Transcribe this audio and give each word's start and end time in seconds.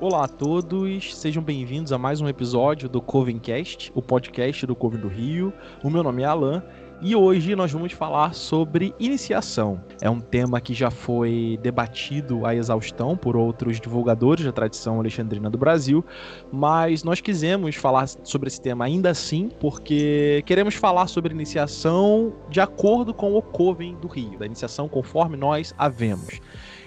Olá 0.00 0.24
a 0.24 0.28
todos, 0.28 1.14
sejam 1.14 1.42
bem-vindos 1.42 1.92
a 1.92 1.98
mais 1.98 2.22
um 2.22 2.28
episódio 2.28 2.88
do 2.88 3.02
Covencast, 3.02 3.92
o 3.94 4.00
podcast 4.00 4.64
do 4.64 4.74
Coven 4.74 4.98
do 4.98 5.08
Rio. 5.08 5.52
O 5.84 5.90
meu 5.90 6.02
nome 6.02 6.22
é 6.22 6.24
Alan 6.24 6.62
e 7.02 7.16
hoje 7.16 7.56
nós 7.56 7.72
vamos 7.72 7.92
falar 7.92 8.34
sobre 8.34 8.94
iniciação. 8.98 9.82
É 10.02 10.10
um 10.10 10.20
tema 10.20 10.60
que 10.60 10.74
já 10.74 10.90
foi 10.90 11.58
debatido 11.62 12.44
à 12.44 12.54
exaustão 12.54 13.16
por 13.16 13.36
outros 13.36 13.80
divulgadores 13.80 14.44
da 14.44 14.52
tradição 14.52 14.98
alexandrina 14.98 15.48
do 15.48 15.56
Brasil, 15.56 16.04
mas 16.52 17.02
nós 17.02 17.20
quisemos 17.20 17.74
falar 17.76 18.06
sobre 18.22 18.48
esse 18.48 18.60
tema 18.60 18.84
ainda 18.84 19.10
assim 19.10 19.48
porque 19.60 20.42
queremos 20.44 20.74
falar 20.74 21.06
sobre 21.06 21.32
iniciação 21.32 22.34
de 22.50 22.60
acordo 22.60 23.14
com 23.14 23.34
o 23.34 23.40
Coven 23.40 23.94
do 23.96 24.06
Rio, 24.06 24.38
da 24.38 24.46
iniciação 24.46 24.88
conforme 24.88 25.36
nós 25.36 25.74
a 25.78 25.88
vemos. 25.88 26.40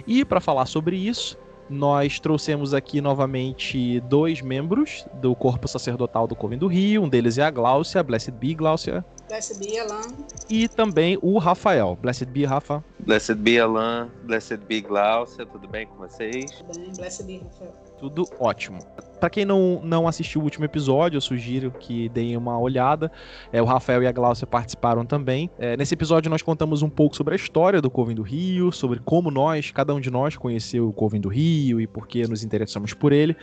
E 0.06 0.23
para 0.23 0.40
falar 0.40 0.66
sobre 0.68 0.95
isso, 0.95 1.38
nós 1.73 2.20
trouxemos 2.20 2.73
aqui 2.73 3.02
novamente 3.02 4.00
dois 4.02 4.41
membros 4.41 5.05
do 5.16 5.36
corpo 5.36 5.68
sacerdotal 5.68 6.27
do 6.27 6.36
Coven 6.36 6.58
do 6.58 6.68
Rio. 6.68 7.04
Um 7.04 7.09
deles 7.09 7.38
é 7.38 7.44
a 7.44 7.52
Gláucia, 7.52 8.02
Blessed 8.04 8.31
Be 8.31 8.54
Gláucia. 8.54 9.04
Blessed 9.27 9.58
Be 9.58 9.80
Alan. 9.80 10.02
E 10.50 10.67
também 10.67 11.17
o 11.22 11.38
Rafael. 11.38 11.98
Blessed 12.02 12.28
Be 12.28 12.45
Rafa. 12.45 12.84
Blessed 13.00 13.36
Be 13.36 13.59
Alan, 13.59 14.09
Blessed 14.23 14.58
Be 14.67 14.81
Gláucia, 14.81 15.45
tudo 15.45 15.67
bem 15.67 15.88
com 15.88 15.98
vocês? 15.98 16.52
Tudo 16.52 16.80
bem, 16.80 16.94
Blessed 16.94 17.26
Be 17.26 17.38
Rafael. 17.40 17.83
Tudo 18.00 18.26
ótimo. 18.40 18.80
Para 19.20 19.30
quem 19.30 19.46
não, 19.46 19.80
não 19.82 20.06
assistiu 20.06 20.42
o 20.42 20.44
último 20.44 20.66
episódio, 20.66 21.16
eu 21.16 21.22
sugiro 21.22 21.72
que 21.72 22.10
deem 22.10 22.36
uma 22.36 22.60
olhada. 22.60 23.10
É, 23.54 23.62
o 23.62 23.66
Rafael 23.66 24.04
e 24.04 24.08
a 24.08 24.12
Glaucia 24.12 24.46
participaram 24.46 25.06
também. 25.06 25.50
É, 25.58 25.78
nesse 25.78 25.94
episódio 25.94 26.30
nós 26.30 26.42
contamos 26.42 26.82
um 26.82 26.90
pouco 26.90 27.16
sobre 27.16 27.34
a 27.34 27.38
história 27.38 27.82
do 27.82 27.90
Coven 27.90 28.16
do 28.16 28.22
Rio, 28.22 28.72
sobre 28.73 29.00
como 29.00 29.32
nós, 29.32 29.72
cada 29.72 29.94
um 29.95 30.02
de 30.02 30.12
nós, 30.12 30.36
conheceu 30.36 30.90
o 30.90 30.94
Coven 30.94 31.22
do 31.22 31.30
Rio 31.30 31.80
e 31.80 31.88
por 31.88 32.06
que 32.06 32.28
nos 32.28 32.44
interessamos 32.44 32.94
por 32.94 33.14
ele. 33.14 33.34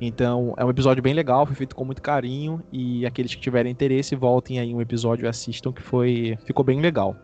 Então 0.00 0.54
é 0.56 0.64
um 0.64 0.70
episódio 0.70 1.02
bem 1.02 1.14
legal, 1.14 1.46
foi 1.46 1.54
feito 1.54 1.76
com 1.76 1.84
muito 1.84 2.02
carinho 2.02 2.60
e 2.72 3.06
aqueles 3.06 3.32
que 3.32 3.40
tiverem 3.40 3.70
interesse 3.70 4.16
voltem 4.16 4.58
aí 4.58 4.74
um 4.74 4.80
episódio 4.80 5.24
e 5.24 5.28
assistam 5.28 5.72
que 5.72 5.82
foi 5.82 6.36
ficou 6.44 6.64
bem 6.64 6.80
legal. 6.80 7.14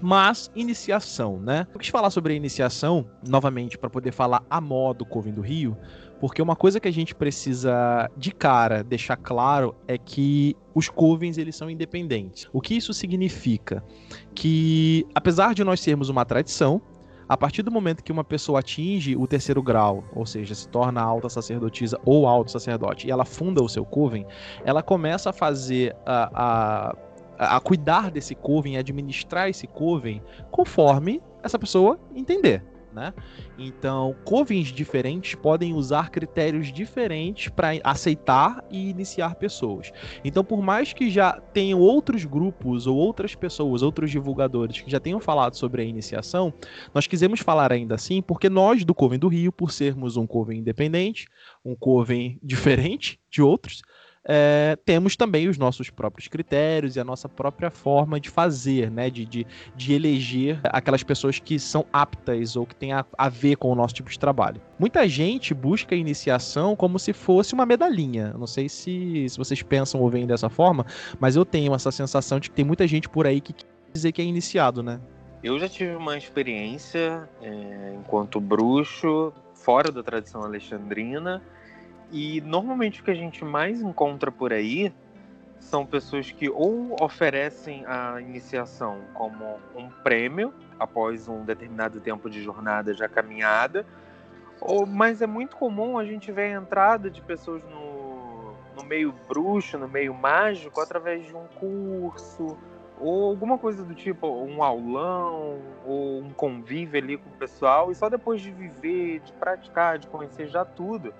Mas, 0.00 0.50
iniciação, 0.54 1.40
né? 1.40 1.66
Eu 1.72 1.80
quis 1.80 1.88
falar 1.88 2.10
sobre 2.10 2.34
a 2.34 2.36
iniciação, 2.36 3.06
novamente, 3.26 3.78
para 3.78 3.88
poder 3.88 4.12
falar 4.12 4.42
a 4.50 4.60
modo 4.60 5.06
Coven 5.06 5.32
do 5.32 5.40
Rio, 5.40 5.76
porque 6.20 6.40
uma 6.40 6.56
coisa 6.56 6.80
que 6.80 6.88
a 6.88 6.92
gente 6.92 7.14
precisa 7.14 8.10
de 8.16 8.32
cara 8.32 8.82
deixar 8.82 9.16
claro 9.16 9.74
é 9.86 9.98
que 9.98 10.56
os 10.74 10.88
covens 10.88 11.38
eles 11.38 11.56
são 11.56 11.68
independentes. 11.68 12.48
O 12.52 12.60
que 12.60 12.74
isso 12.74 12.92
significa? 12.92 13.84
Que 14.34 15.06
apesar 15.14 15.54
de 15.54 15.62
nós 15.62 15.80
sermos 15.80 16.08
uma 16.08 16.24
tradição, 16.24 16.80
a 17.28 17.36
partir 17.36 17.62
do 17.62 17.70
momento 17.70 18.04
que 18.04 18.12
uma 18.12 18.24
pessoa 18.24 18.60
atinge 18.60 19.16
o 19.16 19.26
terceiro 19.26 19.62
grau, 19.62 20.04
ou 20.14 20.24
seja, 20.24 20.54
se 20.54 20.68
torna 20.68 21.02
alta 21.02 21.28
sacerdotisa 21.28 21.98
ou 22.04 22.26
alto 22.26 22.50
sacerdote, 22.50 23.06
e 23.06 23.10
ela 23.10 23.24
funda 23.24 23.62
o 23.62 23.68
seu 23.68 23.84
coven, 23.84 24.24
ela 24.64 24.82
começa 24.82 25.30
a 25.30 25.32
fazer 25.32 25.94
a, 26.06 26.94
a, 27.38 27.56
a 27.56 27.60
cuidar 27.60 28.10
desse 28.10 28.34
coven, 28.34 28.78
administrar 28.78 29.48
esse 29.48 29.66
coven 29.66 30.22
conforme 30.50 31.20
essa 31.42 31.58
pessoa 31.58 31.98
entender 32.14 32.62
né? 32.96 33.12
Então, 33.58 34.16
covens 34.24 34.68
diferentes 34.68 35.34
podem 35.34 35.74
usar 35.74 36.10
critérios 36.10 36.72
diferentes 36.72 37.48
para 37.48 37.68
aceitar 37.84 38.64
e 38.70 38.88
iniciar 38.88 39.34
pessoas. 39.34 39.92
Então, 40.24 40.42
por 40.42 40.62
mais 40.62 40.94
que 40.94 41.10
já 41.10 41.38
tenham 41.52 41.78
outros 41.78 42.24
grupos 42.24 42.86
ou 42.86 42.96
outras 42.96 43.34
pessoas, 43.34 43.82
outros 43.82 44.10
divulgadores 44.10 44.80
que 44.80 44.90
já 44.90 44.98
tenham 44.98 45.20
falado 45.20 45.56
sobre 45.56 45.82
a 45.82 45.84
iniciação, 45.84 46.54
nós 46.94 47.06
quisemos 47.06 47.40
falar 47.40 47.70
ainda 47.70 47.94
assim 47.94 48.22
porque 48.22 48.48
nós 48.48 48.82
do 48.82 48.94
Coven 48.94 49.18
do 49.18 49.28
Rio, 49.28 49.52
por 49.52 49.70
sermos 49.70 50.16
um 50.16 50.26
coven 50.26 50.60
independente, 50.60 51.28
um 51.62 51.76
coven 51.76 52.38
diferente 52.42 53.20
de 53.30 53.42
outros, 53.42 53.82
é, 54.28 54.76
temos 54.84 55.16
também 55.16 55.48
os 55.48 55.56
nossos 55.56 55.88
próprios 55.88 56.26
critérios 56.26 56.96
e 56.96 57.00
a 57.00 57.04
nossa 57.04 57.28
própria 57.28 57.70
forma 57.70 58.18
de 58.18 58.28
fazer, 58.28 58.90
né? 58.90 59.08
De, 59.08 59.24
de, 59.24 59.46
de 59.74 59.92
eleger 59.92 60.60
aquelas 60.64 61.02
pessoas 61.04 61.38
que 61.38 61.58
são 61.58 61.86
aptas 61.92 62.56
ou 62.56 62.66
que 62.66 62.74
têm 62.74 62.92
a, 62.92 63.04
a, 63.16 63.28
ver 63.28 63.56
com 63.56 63.70
o 63.70 63.74
nosso 63.74 63.94
tipo 63.94 64.10
de 64.10 64.18
trabalho. 64.18 64.60
Muita 64.78 65.08
gente 65.08 65.54
busca 65.54 65.94
a 65.94 65.98
iniciação 65.98 66.74
como 66.74 66.98
se 66.98 67.12
fosse 67.12 67.54
uma 67.54 67.64
medalhinha. 67.64 68.34
não 68.36 68.46
sei 68.46 68.68
se, 68.68 69.28
se 69.28 69.38
vocês 69.38 69.62
pensam 69.62 70.00
ou 70.00 70.10
veem 70.10 70.26
dessa 70.26 70.48
forma, 70.48 70.84
mas 71.20 71.36
eu 71.36 71.44
tenho 71.44 71.72
essa 71.72 71.92
sensação 71.92 72.40
de 72.40 72.50
que 72.50 72.56
tem 72.56 72.64
muita 72.64 72.86
gente 72.86 73.08
por 73.08 73.26
aí 73.26 73.40
que 73.40 73.52
quer 73.52 73.66
dizer 73.92 74.12
que 74.12 74.20
é 74.20 74.24
iniciado, 74.24 74.82
né? 74.82 75.00
Eu 75.42 75.58
já 75.60 75.68
tive 75.68 75.94
uma 75.94 76.18
experiência 76.18 77.28
é, 77.40 77.94
enquanto 77.96 78.40
bruxo 78.40 79.32
fora 79.54 79.92
da 79.92 80.02
tradição 80.02 80.42
alexandrina 80.42 81.42
e 82.10 82.40
normalmente 82.40 83.00
o 83.00 83.04
que 83.04 83.10
a 83.10 83.14
gente 83.14 83.44
mais 83.44 83.80
encontra 83.80 84.30
por 84.30 84.52
aí 84.52 84.92
são 85.58 85.84
pessoas 85.84 86.30
que 86.30 86.48
ou 86.48 86.96
oferecem 87.00 87.84
a 87.86 88.20
iniciação 88.20 89.00
como 89.14 89.58
um 89.74 89.88
prêmio 90.02 90.54
após 90.78 91.28
um 91.28 91.44
determinado 91.44 92.00
tempo 92.00 92.30
de 92.30 92.42
jornada 92.42 92.94
já 92.94 93.08
caminhada, 93.08 93.84
ou, 94.60 94.86
mas 94.86 95.20
é 95.20 95.26
muito 95.26 95.56
comum 95.56 95.98
a 95.98 96.04
gente 96.04 96.30
ver 96.30 96.54
a 96.54 96.60
entrada 96.60 97.10
de 97.10 97.20
pessoas 97.20 97.62
no, 97.64 98.54
no 98.76 98.84
meio 98.84 99.12
bruxo, 99.26 99.76
no 99.78 99.88
meio 99.88 100.14
mágico, 100.14 100.80
através 100.80 101.26
de 101.26 101.34
um 101.34 101.46
curso, 101.58 102.56
ou 102.98 103.30
alguma 103.30 103.58
coisa 103.58 103.82
do 103.82 103.94
tipo, 103.94 104.26
um 104.26 104.62
aulão, 104.62 105.58
ou 105.84 106.20
um 106.20 106.30
convívio 106.30 107.00
ali 107.00 107.16
com 107.16 107.28
o 107.28 107.32
pessoal, 107.32 107.90
e 107.90 107.94
só 107.94 108.08
depois 108.08 108.40
de 108.40 108.50
viver, 108.50 109.20
de 109.20 109.32
praticar, 109.32 109.98
de 109.98 110.06
conhecer 110.06 110.46
já 110.48 110.64
tudo, 110.64 111.12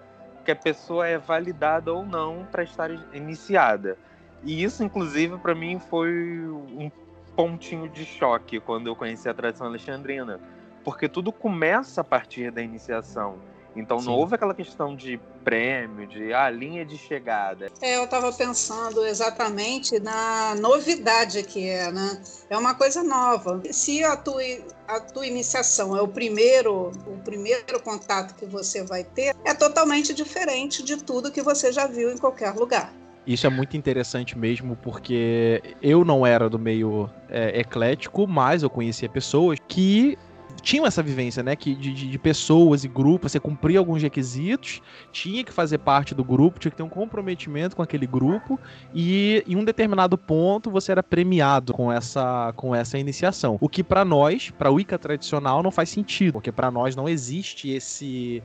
que 0.47 0.53
a 0.53 0.57
pessoa 0.57 1.09
é 1.09 1.19
validada 1.19 1.93
ou 1.93 2.07
não 2.07 2.47
para 2.51 2.63
estar 2.63 2.89
iniciada. 3.13 3.99
E 4.45 4.63
isso, 4.63 4.85
inclusive, 4.85 5.37
para 5.39 5.57
mim 5.57 5.81
foi 5.81 6.39
um 6.49 6.89
pontinho 7.35 7.89
de 7.89 8.05
choque 8.05 8.61
quando 8.61 8.87
eu 8.87 8.95
conheci 8.95 9.29
a 9.29 9.35
tradição 9.35 9.67
alexandrina, 9.67 10.39
porque 10.85 11.09
tudo 11.09 11.33
começa 11.33 12.01
a 12.01 12.05
partir 12.05 12.53
da 12.53 12.63
iniciação. 12.63 13.39
Então 13.77 13.99
Sim. 13.99 14.07
não 14.07 14.15
houve 14.15 14.35
aquela 14.35 14.55
questão 14.55 14.97
de 14.97 15.21
prêmio, 15.45 16.09
de 16.09 16.33
ah, 16.33 16.51
linha 16.51 16.85
de 16.85 16.97
chegada. 16.99 17.67
É, 17.81 17.99
eu 17.99 18.05
estava 18.05 18.33
pensando 18.33 19.05
exatamente 19.07 20.01
na 20.01 20.55
novidade 20.57 21.43
que 21.45 21.69
é, 21.69 21.93
né? 21.93 22.21
É 22.51 22.57
uma 22.57 22.75
coisa 22.75 23.05
nova. 23.05 23.63
Se 23.71 24.03
a 24.03 24.17
tua, 24.17 24.43
a 24.89 25.01
tua 25.01 25.27
iniciação 25.27 25.97
é 25.97 26.01
o 26.01 26.09
primeiro, 26.09 26.91
o 27.07 27.19
primeiro 27.19 27.81
contato 27.83 28.35
que 28.35 28.47
você 28.47 28.83
vai 28.83 29.05
ter, 29.05 29.35
é 29.45 29.55
totalmente 29.55 30.15
diferente 30.15 30.83
de 30.83 30.97
tudo 30.97 31.31
que 31.31 31.43
você 31.43 31.73
já 31.73 31.87
viu 31.87 32.11
em 32.11 32.19
qualquer 32.19 32.55
lugar. 32.55 32.93
Isso 33.27 33.45
é 33.45 33.51
muito 33.51 33.77
interessante 33.77 34.39
mesmo, 34.39 34.77
porque 34.77 35.61
eu 35.83 36.05
não 36.05 36.25
era 36.25 36.49
do 36.49 36.61
meio 36.61 37.11
é, 37.29 37.59
eclético, 37.59 38.25
mas 38.27 38.63
eu 38.63 38.71
conhecia 38.71 39.09
pessoas 39.09 39.59
que 39.67 40.17
tinham 40.67 40.85
essa 40.85 41.01
vivência, 41.01 41.45
né? 41.45 41.55
Que 41.55 41.77
de, 41.77 41.93
de, 41.93 42.19
pessoas 42.19 42.83
e 42.83 42.89
grupos, 42.89 43.31
você 43.31 43.39
cumpria 43.39 43.79
alguns 43.79 44.03
requisitos, 44.03 44.83
tinha 45.13 45.45
que 45.45 45.53
fazer 45.53 45.79
parte 45.79 46.13
do 46.13 46.25
grupo, 46.25 46.59
tinha 46.59 46.73
que 46.73 46.77
ter 46.77 46.83
um 46.83 46.89
comprometimento 46.89 47.77
com 47.77 47.83
aquele 47.83 48.05
grupo, 48.05 48.59
e 48.93 49.45
em 49.47 49.55
um 49.55 49.65
determinado 49.65 50.19
ponto 50.19 50.69
você 50.69 50.91
era 50.91 51.05
premiado 51.05 51.73
com 51.73 51.93
essa, 51.93 52.53
com 52.57 52.75
essa 52.75 52.99
iniciação. 52.99 53.57
O 53.61 53.69
que 53.69 53.85
para 53.85 54.05
nós, 54.05 54.51
para 54.51 54.69
o 54.69 54.81
Ica 54.81 54.99
tradicional, 54.99 55.63
não 55.63 55.71
faz 55.71 55.89
sentido, 55.89 56.33
porque 56.33 56.51
para 56.51 56.69
nós 56.69 56.97
não 56.97 57.09
existe 57.09 57.71
esse 57.71 58.43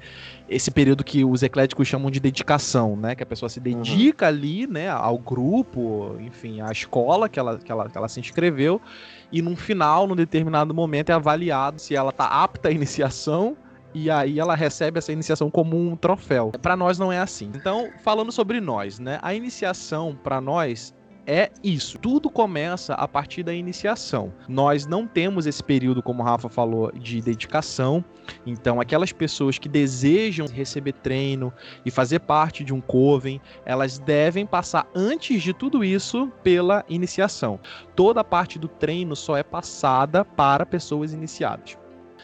esse 0.51 0.69
período 0.69 1.03
que 1.03 1.23
os 1.23 1.41
ecléticos 1.41 1.87
chamam 1.87 2.11
de 2.11 2.19
dedicação, 2.19 2.97
né? 2.97 3.15
Que 3.15 3.23
a 3.23 3.25
pessoa 3.25 3.47
se 3.47 3.59
uhum. 3.59 3.63
dedica 3.63 4.25
uhum. 4.25 4.29
ali, 4.29 4.67
né, 4.67 4.89
ao 4.89 5.17
grupo, 5.17 6.17
enfim, 6.19 6.59
à 6.59 6.71
escola 6.71 7.29
que 7.29 7.39
ela, 7.39 7.57
que 7.57 7.71
ela, 7.71 7.89
que 7.89 7.97
ela 7.97 8.09
se 8.09 8.19
inscreveu 8.19 8.81
e 9.31 9.41
num 9.41 9.55
final, 9.55 10.05
num 10.05 10.15
determinado 10.15 10.73
momento, 10.73 11.09
é 11.09 11.13
avaliado 11.13 11.79
se 11.79 11.95
ela 11.95 12.11
tá 12.11 12.25
apta 12.25 12.67
à 12.67 12.71
iniciação 12.71 13.55
e 13.93 14.09
aí 14.09 14.39
ela 14.39 14.55
recebe 14.55 14.97
essa 14.97 15.11
iniciação 15.11 15.49
como 15.49 15.77
um 15.77 15.95
troféu. 15.95 16.51
Para 16.61 16.75
nós 16.75 16.99
não 16.99 17.11
é 17.11 17.19
assim. 17.19 17.49
Então, 17.55 17.89
falando 18.03 18.31
sobre 18.31 18.59
nós, 18.59 18.99
né? 18.99 19.19
A 19.21 19.33
iniciação 19.33 20.17
para 20.21 20.41
nós 20.41 20.93
é 21.25 21.51
isso. 21.63 21.97
Tudo 21.99 22.29
começa 22.29 22.93
a 22.93 23.07
partir 23.07 23.43
da 23.43 23.53
iniciação. 23.53 24.33
Nós 24.47 24.85
não 24.85 25.05
temos 25.05 25.45
esse 25.45 25.63
período, 25.63 26.01
como 26.01 26.21
o 26.21 26.25
Rafa 26.25 26.49
falou, 26.49 26.91
de 26.91 27.21
dedicação. 27.21 28.03
Então, 28.45 28.79
aquelas 28.79 29.11
pessoas 29.11 29.57
que 29.57 29.69
desejam 29.69 30.47
receber 30.47 30.93
treino 30.93 31.53
e 31.85 31.91
fazer 31.91 32.19
parte 32.19 32.63
de 32.63 32.73
um 32.73 32.81
coven, 32.81 33.39
elas 33.65 33.99
devem 33.99 34.45
passar 34.45 34.87
antes 34.95 35.41
de 35.41 35.53
tudo 35.53 35.83
isso 35.83 36.31
pela 36.43 36.83
iniciação. 36.89 37.59
Toda 37.95 38.21
a 38.21 38.23
parte 38.23 38.57
do 38.57 38.67
treino 38.67 39.15
só 39.15 39.37
é 39.37 39.43
passada 39.43 40.25
para 40.25 40.65
pessoas 40.65 41.13
iniciadas. 41.13 41.77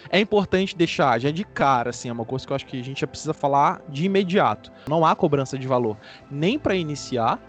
É 0.09 0.19
importante 0.19 0.75
deixar 0.75 1.19
já 1.19 1.31
de 1.31 1.43
cara, 1.43 1.89
assim, 1.89 2.09
é 2.09 2.11
uma 2.11 2.25
coisa 2.25 2.45
que 2.45 2.51
eu 2.51 2.55
acho 2.55 2.65
que 2.65 2.79
a 2.79 2.83
gente 2.83 3.01
já 3.01 3.07
precisa 3.07 3.33
falar 3.33 3.81
de 3.89 4.05
imediato. 4.05 4.71
Não 4.87 5.05
há 5.05 5.15
cobrança 5.15 5.57
de 5.57 5.67
valor 5.67 5.97
nem 6.29 6.57
para 6.57 6.75
iniciar 6.75 7.39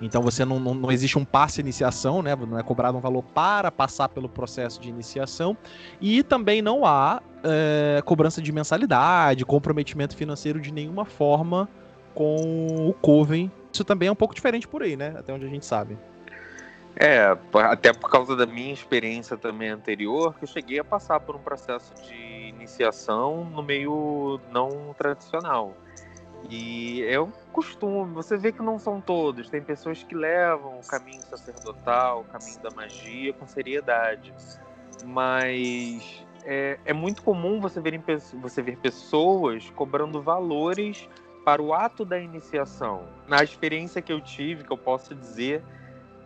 Então 0.00 0.20
você 0.20 0.44
não, 0.44 0.58
não, 0.58 0.74
não, 0.74 0.92
existe 0.92 1.18
um 1.18 1.24
passe 1.24 1.60
iniciação, 1.60 2.22
né? 2.22 2.34
Não 2.34 2.58
é 2.58 2.62
cobrado 2.62 2.98
um 2.98 3.00
valor 3.00 3.22
para 3.22 3.70
passar 3.70 4.08
pelo 4.08 4.28
processo 4.28 4.80
de 4.80 4.88
iniciação. 4.88 5.56
E 6.00 6.22
também 6.22 6.60
não 6.60 6.84
há 6.84 7.22
é, 7.42 8.02
cobrança 8.04 8.42
de 8.42 8.52
mensalidade, 8.52 9.44
comprometimento 9.44 10.16
financeiro 10.16 10.60
de 10.60 10.72
nenhuma 10.72 11.04
forma 11.04 11.68
com 12.14 12.88
o 12.88 12.92
Coven. 12.94 13.50
Isso 13.72 13.84
também 13.84 14.08
é 14.08 14.12
um 14.12 14.16
pouco 14.16 14.34
diferente 14.34 14.68
por 14.68 14.82
aí, 14.82 14.96
né? 14.96 15.14
Até 15.16 15.32
onde 15.32 15.46
a 15.46 15.48
gente 15.48 15.64
sabe. 15.64 15.96
É, 16.96 17.36
até 17.64 17.92
por 17.92 18.08
causa 18.08 18.36
da 18.36 18.46
minha 18.46 18.72
experiência 18.72 19.36
também 19.36 19.70
anterior, 19.70 20.34
que 20.34 20.44
eu 20.44 20.48
cheguei 20.48 20.78
a 20.78 20.84
passar 20.84 21.18
por 21.18 21.34
um 21.34 21.40
processo 21.40 21.92
de 22.06 22.48
iniciação 22.48 23.44
no 23.44 23.62
meio 23.62 24.40
não 24.52 24.94
tradicional. 24.96 25.74
E 26.50 27.02
é 27.04 27.20
um 27.20 27.30
costume, 27.52 28.12
você 28.12 28.36
vê 28.36 28.52
que 28.52 28.62
não 28.62 28.78
são 28.78 29.00
todos, 29.00 29.48
tem 29.48 29.62
pessoas 29.62 30.02
que 30.02 30.14
levam 30.14 30.78
o 30.78 30.86
caminho 30.86 31.22
sacerdotal, 31.22 32.20
o 32.20 32.24
caminho 32.24 32.60
da 32.60 32.70
magia 32.70 33.32
com 33.32 33.46
seriedade. 33.46 34.34
Mas 35.04 36.24
é, 36.44 36.78
é 36.84 36.92
muito 36.92 37.22
comum 37.22 37.60
você 37.60 37.80
ver, 37.80 38.00
você 38.40 38.62
ver 38.62 38.76
pessoas 38.78 39.70
cobrando 39.70 40.22
valores 40.22 41.08
para 41.44 41.62
o 41.62 41.74
ato 41.74 42.04
da 42.04 42.18
iniciação. 42.18 43.06
Na 43.26 43.42
experiência 43.42 44.00
que 44.00 44.12
eu 44.12 44.20
tive, 44.20 44.64
que 44.64 44.72
eu 44.72 44.78
posso 44.78 45.14
dizer, 45.14 45.62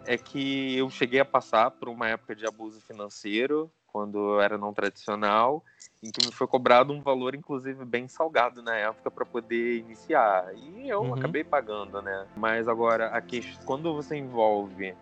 é 0.06 0.17
que 0.17 0.76
eu 0.76 0.88
cheguei 0.91 1.20
a 1.20 1.25
passar 1.25 1.70
por 1.70 1.88
uma 1.88 2.09
época 2.09 2.35
de 2.35 2.47
abuso 2.47 2.81
financeiro, 2.81 3.70
quando 3.93 4.40
era 4.40 4.56
não 4.56 4.73
tradicional, 4.73 5.62
em 6.02 6.11
que 6.11 6.25
me 6.25 6.32
foi 6.32 6.46
cobrado 6.46 6.93
um 6.93 7.00
valor, 7.00 7.35
inclusive, 7.35 7.85
bem 7.85 8.06
salgado 8.08 8.62
na 8.62 8.76
época 8.76 9.11
para 9.11 9.25
poder 9.25 9.79
iniciar. 9.79 10.52
E 10.55 10.88
eu 10.88 11.00
uhum. 11.00 11.14
acabei 11.14 11.43
pagando, 11.43 12.00
né? 12.00 12.26
Mas 12.37 12.69
agora, 12.69 13.08
a 13.08 13.20
questão, 13.20 13.64
quando 13.64 13.94
você 13.94 14.17
envolve 14.17 14.94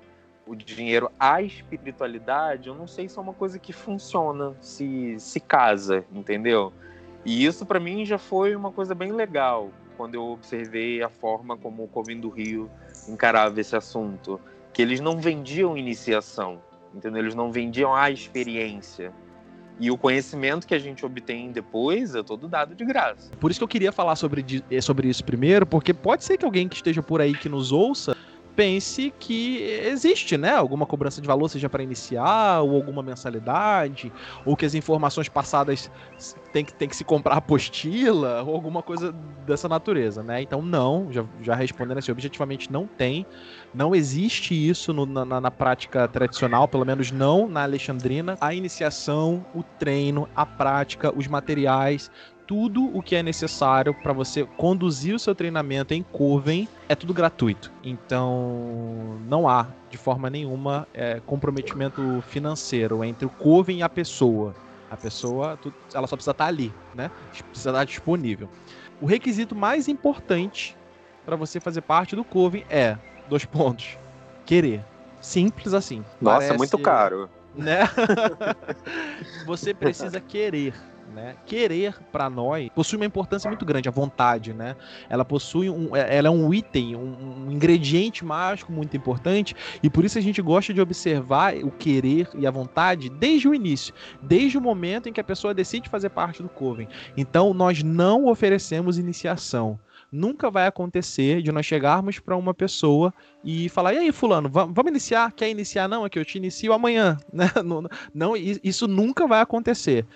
o 0.47 0.55
dinheiro 0.55 1.11
à 1.19 1.43
espiritualidade, 1.43 2.69
eu 2.69 2.75
não 2.75 2.87
sei 2.87 3.09
se 3.09 3.19
é 3.19 3.21
uma 3.21 3.35
coisa 3.35 3.59
que 3.59 3.73
funciona, 3.73 4.55
se, 4.61 5.19
se 5.19 5.41
casa, 5.41 6.05
entendeu? 6.13 6.73
E 7.25 7.45
isso 7.45 7.67
para 7.67 7.81
mim 7.81 8.07
já 8.07 8.19
foi 8.19 8.55
uma 8.55 8.71
coisa 8.71 8.95
bem 8.95 9.11
legal, 9.11 9.71
quando 9.97 10.15
eu 10.15 10.25
observei 10.25 11.03
a 11.03 11.09
forma 11.09 11.57
como 11.57 11.83
o 11.83 11.89
Covinho 11.89 12.21
do 12.23 12.29
Rio 12.29 12.71
encarava 13.09 13.61
esse 13.61 13.75
assunto. 13.75 14.41
Que 14.73 14.83
eles 14.83 15.01
não 15.01 15.19
vendiam 15.19 15.77
iniciação, 15.77 16.61
entendeu? 16.97 17.23
Eles 17.23 17.35
não 17.35 17.53
vendiam 17.53 17.95
a 17.95 18.11
experiência. 18.11 19.13
E 19.79 19.91
o 19.91 19.99
conhecimento 19.99 20.67
que 20.67 20.75
a 20.75 20.79
gente 20.79 21.05
obtém 21.05 21.53
depois 21.53 22.15
é 22.15 22.23
todo 22.23 22.49
dado 22.49 22.75
de 22.75 22.85
graça. 22.85 23.31
Por 23.39 23.51
isso 23.51 23.61
que 23.61 23.65
eu 23.65 23.69
queria 23.69 23.93
falar 23.93 24.17
sobre, 24.17 24.45
sobre 24.81 25.09
isso 25.09 25.23
primeiro, 25.23 25.67
porque 25.67 25.93
pode 25.93 26.25
ser 26.25 26.39
que 26.39 26.47
alguém 26.47 26.67
que 26.67 26.77
esteja 26.77 27.03
por 27.03 27.21
aí 27.21 27.35
que 27.35 27.49
nos 27.49 27.73
ouça 27.73 28.17
pense 28.57 29.13
que 29.21 29.63
existe, 29.85 30.39
né? 30.39 30.53
Alguma 30.53 30.87
cobrança 30.87 31.21
de 31.21 31.27
valor, 31.27 31.49
seja 31.49 31.69
para 31.69 31.83
iniciar, 31.83 32.63
ou 32.63 32.75
alguma 32.75 33.03
mensalidade, 33.03 34.11
ou 34.45 34.57
que 34.57 34.65
as 34.65 34.75
informações 34.75 35.29
passadas 35.29 35.91
tem 36.53 36.65
que, 36.65 36.73
tem 36.73 36.89
que 36.89 36.97
se 36.97 37.05
comprar 37.05 37.37
apostila, 37.37 38.43
ou 38.43 38.55
alguma 38.55 38.83
coisa 38.83 39.13
dessa 39.47 39.69
natureza, 39.69 40.23
né? 40.23 40.41
Então, 40.41 40.63
não, 40.63 41.13
já, 41.13 41.25
já 41.43 41.55
respondendo 41.55 41.99
assim, 41.99 42.11
objetivamente 42.11 42.73
não 42.73 42.87
tem. 42.87 43.27
Não 43.75 43.95
existe 43.95 44.55
isso 44.55 44.95
no, 44.95 45.05
na, 45.05 45.41
na 45.41 45.51
prática 45.51 46.09
tradicional, 46.09 46.67
pelo 46.67 46.87
menos 46.87 47.13
não 47.13 47.47
na 47.47 47.63
Alexandrina. 47.63 48.39
A 48.41 48.55
iniciação, 48.55 49.45
o 49.55 49.63
treino, 49.63 50.27
a 50.35 50.47
prática, 50.47 51.13
os 51.15 51.27
materiais, 51.27 52.11
tudo 52.47 52.97
o 52.97 53.03
que 53.03 53.17
é 53.17 53.23
necessário 53.23 53.93
para 53.93 54.13
você 54.13 54.45
conduzir 54.57 55.15
o 55.15 55.19
seu 55.19 55.35
treinamento 55.35 55.93
em 55.93 56.03
Coven 56.03 56.69
é 56.89 56.95
tudo 56.95 57.13
gratuito. 57.13 57.73
Então, 57.83 59.19
não 59.29 59.49
há, 59.49 59.67
de 59.91 59.97
forma 59.97 60.31
nenhuma, 60.31 60.87
é, 60.95 61.21
comprometimento 61.27 62.23
financeiro 62.29 63.03
entre 63.03 63.27
o 63.27 63.31
Coven 63.31 63.79
e 63.79 63.83
a 63.83 63.89
pessoa. 63.89 64.55
A 64.89 64.97
pessoa, 64.97 65.59
ela 65.93 66.07
só 66.07 66.15
precisa 66.15 66.31
estar 66.31 66.47
ali, 66.47 66.73
né? 66.95 67.11
Precisa 67.51 67.71
estar 67.71 67.85
disponível. 67.85 68.49
O 69.01 69.07
requisito 69.07 69.55
mais 69.55 69.89
importante 69.89 70.77
para 71.25 71.35
você 71.35 71.59
fazer 71.59 71.81
parte 71.81 72.15
do 72.15 72.25
Coven 72.25 72.65
é, 72.71 72.97
dois 73.29 73.45
pontos, 73.45 73.99
querer. 74.45 74.85
Simples 75.21 75.75
assim. 75.75 76.05
Nossa, 76.21 76.39
Parece, 76.39 76.59
muito 76.59 76.79
caro. 76.79 77.29
Né? 77.57 77.81
você 79.45 79.75
precisa 79.75 80.21
querer 80.21 80.73
né? 81.17 81.35
Querer 81.47 81.97
para 82.13 82.29
nós 82.29 82.69
possui 82.75 82.97
uma 82.99 83.07
importância 83.07 83.49
muito 83.49 83.65
grande, 83.65 83.89
a 83.89 83.93
vontade, 83.93 84.53
né? 84.53 84.77
Ela 85.09 85.25
possui 85.25 85.71
um, 85.71 85.97
é, 85.97 86.15
ela 86.15 86.29
é 86.29 86.31
um 86.31 86.53
item, 86.53 86.95
um, 86.95 87.47
um 87.47 87.51
ingrediente 87.51 88.23
mágico 88.23 88.71
muito 88.71 88.95
importante 88.95 89.57
e 89.83 89.89
por 89.89 90.05
isso 90.05 90.19
a 90.19 90.21
gente 90.21 90.43
gosta 90.43 90.75
de 90.75 90.81
observar 90.81 91.55
o 91.57 91.71
querer 91.71 92.29
e 92.35 92.47
a 92.47 92.51
vontade 92.51 93.09
desde 93.09 93.49
o 93.49 93.55
início, 93.55 93.95
desde 94.23 94.59
o 94.59 94.61
momento 94.61 95.09
em 95.09 95.13
que 95.13 95.21
a 95.21 95.25
pessoa 95.25 95.55
decide 95.55 95.89
fazer 95.89 96.11
parte 96.11 96.43
do 96.43 96.51
coven. 96.51 96.87
Então 97.17 97.55
nós 97.55 97.83
não 97.83 98.27
oferecemos 98.27 98.99
iniciação 98.99 99.81
nunca 100.11 100.51
vai 100.51 100.67
acontecer 100.67 101.43
de 101.43 101.53
nós 101.53 101.67
chegarmos 101.67 102.19
para 102.19 102.37
uma 102.37 102.55
pessoa 102.55 103.13
e 103.45 103.69
falar: 103.69 103.95
e 103.95 103.99
aí, 103.99 104.13
Fulano, 104.13 104.49
vamos 104.49 104.87
iniciar? 104.89 105.33
Quer 105.33 105.51
iniciar? 105.51 105.89
Não, 105.89 106.05
é 106.05 106.09
que 106.09 106.19
eu 106.19 106.25
te 106.25 106.39
inicio 106.39 106.73
amanhã. 106.73 107.17
Né? 107.37 107.51
Não, 107.63 107.83
não, 108.15 108.35
isso 108.37 108.89
nunca 108.89 109.27
vai 109.27 109.43
acontecer. 109.43 110.07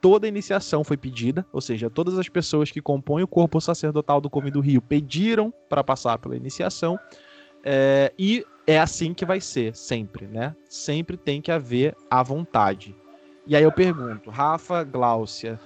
Toda 0.00 0.28
iniciação 0.28 0.84
foi 0.84 0.96
pedida, 0.96 1.44
ou 1.52 1.60
seja, 1.60 1.88
todas 1.88 2.18
as 2.18 2.28
pessoas 2.28 2.70
que 2.70 2.80
compõem 2.80 3.22
o 3.22 3.28
corpo 3.28 3.60
sacerdotal 3.60 4.20
do 4.20 4.30
Come 4.30 4.50
do 4.50 4.60
Rio 4.60 4.82
pediram 4.82 5.52
para 5.68 5.82
passar 5.82 6.18
pela 6.18 6.36
iniciação. 6.36 6.98
É, 7.64 8.12
e 8.18 8.44
é 8.66 8.78
assim 8.78 9.14
que 9.14 9.24
vai 9.24 9.40
ser, 9.40 9.74
sempre, 9.74 10.26
né? 10.26 10.54
Sempre 10.68 11.16
tem 11.16 11.40
que 11.40 11.50
haver 11.50 11.96
a 12.10 12.22
vontade. 12.22 12.94
E 13.46 13.56
aí 13.56 13.62
eu 13.62 13.72
pergunto, 13.72 14.28
Rafa, 14.28 14.84
Gláucia, 14.84 15.58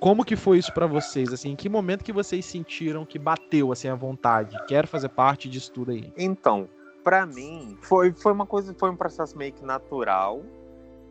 como 0.00 0.24
que 0.24 0.36
foi 0.36 0.58
isso 0.58 0.72
para 0.72 0.86
vocês? 0.86 1.32
Assim, 1.32 1.50
em 1.50 1.56
que 1.56 1.68
momento 1.68 2.04
que 2.04 2.12
vocês 2.12 2.44
sentiram 2.44 3.04
que 3.04 3.18
bateu 3.18 3.72
assim 3.72 3.88
a 3.88 3.94
vontade? 3.94 4.56
Quero 4.66 4.86
fazer 4.86 5.08
parte 5.08 5.48
disso 5.48 5.72
tudo 5.72 5.90
aí. 5.90 6.12
Então, 6.16 6.68
para 7.02 7.26
mim 7.26 7.76
foi, 7.80 8.12
foi 8.12 8.32
uma 8.32 8.46
coisa, 8.46 8.74
foi 8.74 8.90
um 8.90 8.96
processo 8.96 9.36
meio 9.36 9.52
que 9.52 9.64
natural 9.64 10.42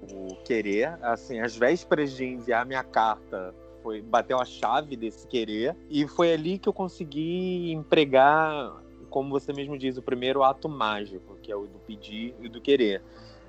o 0.01 0.35
querer. 0.44 0.97
Assim, 1.01 1.39
às 1.39 1.55
vésperas 1.55 2.11
de 2.11 2.25
enviar 2.25 2.65
minha 2.65 2.83
carta, 2.83 3.53
foi 3.81 4.01
bateu 4.01 4.39
a 4.39 4.45
chave 4.45 4.95
desse 4.95 5.27
querer 5.27 5.75
e 5.89 6.07
foi 6.07 6.33
ali 6.33 6.57
que 6.57 6.67
eu 6.67 6.73
consegui 6.73 7.71
empregar, 7.71 8.75
como 9.09 9.29
você 9.29 9.53
mesmo 9.53 9.77
diz, 9.77 9.97
o 9.97 10.01
primeiro 10.01 10.44
ato 10.44 10.67
mágico, 10.67 11.38
que 11.41 11.51
é 11.51 11.55
o 11.55 11.67
do 11.67 11.79
pedir 11.79 12.35
e 12.41 12.49
do 12.49 12.59
querer. 12.59 13.01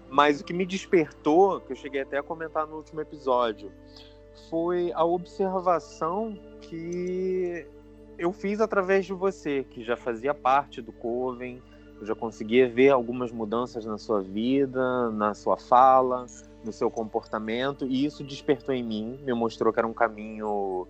Mas 0.09 0.41
o 0.41 0.45
que 0.45 0.53
me 0.53 0.65
despertou, 0.65 1.61
que 1.61 1.73
eu 1.73 1.77
cheguei 1.77 2.01
até 2.01 2.19
a 2.19 2.23
comentar 2.23 2.67
no 2.67 2.77
último 2.77 3.01
episódio, 3.01 3.71
foi 4.49 4.93
a 4.93 5.05
observação 5.05 6.39
que 6.63 7.67
eu 8.19 8.33
fiz 8.33 8.61
através 8.61 9.07
de 9.07 9.13
você, 9.13 9.65
que 9.65 9.85
já 9.85 9.97
fazia 9.97 10.33
parte 10.33 10.81
do 10.81 10.93
Coven, 10.93 11.63
eu 12.01 12.07
já 12.07 12.15
conseguia 12.15 12.69
ver 12.69 12.91
algumas 12.91 13.33
mudanças 13.33 13.85
na 13.85 13.99
sua 13.99 14.21
vida, 14.21 15.11
na 15.11 15.35
sua 15.35 15.57
fala, 15.57 16.27
no 16.65 16.73
seu 16.73 16.91
comportamento, 16.91 17.87
e 17.87 18.05
isso 18.05 18.23
despertou 18.23 18.75
em 18.75 18.83
mim, 18.83 19.19
me 19.25 19.33
mostrou 19.33 19.73
que 19.73 19.81
era 19.81 19.87
um 19.87 19.93
caminho 19.93 20.87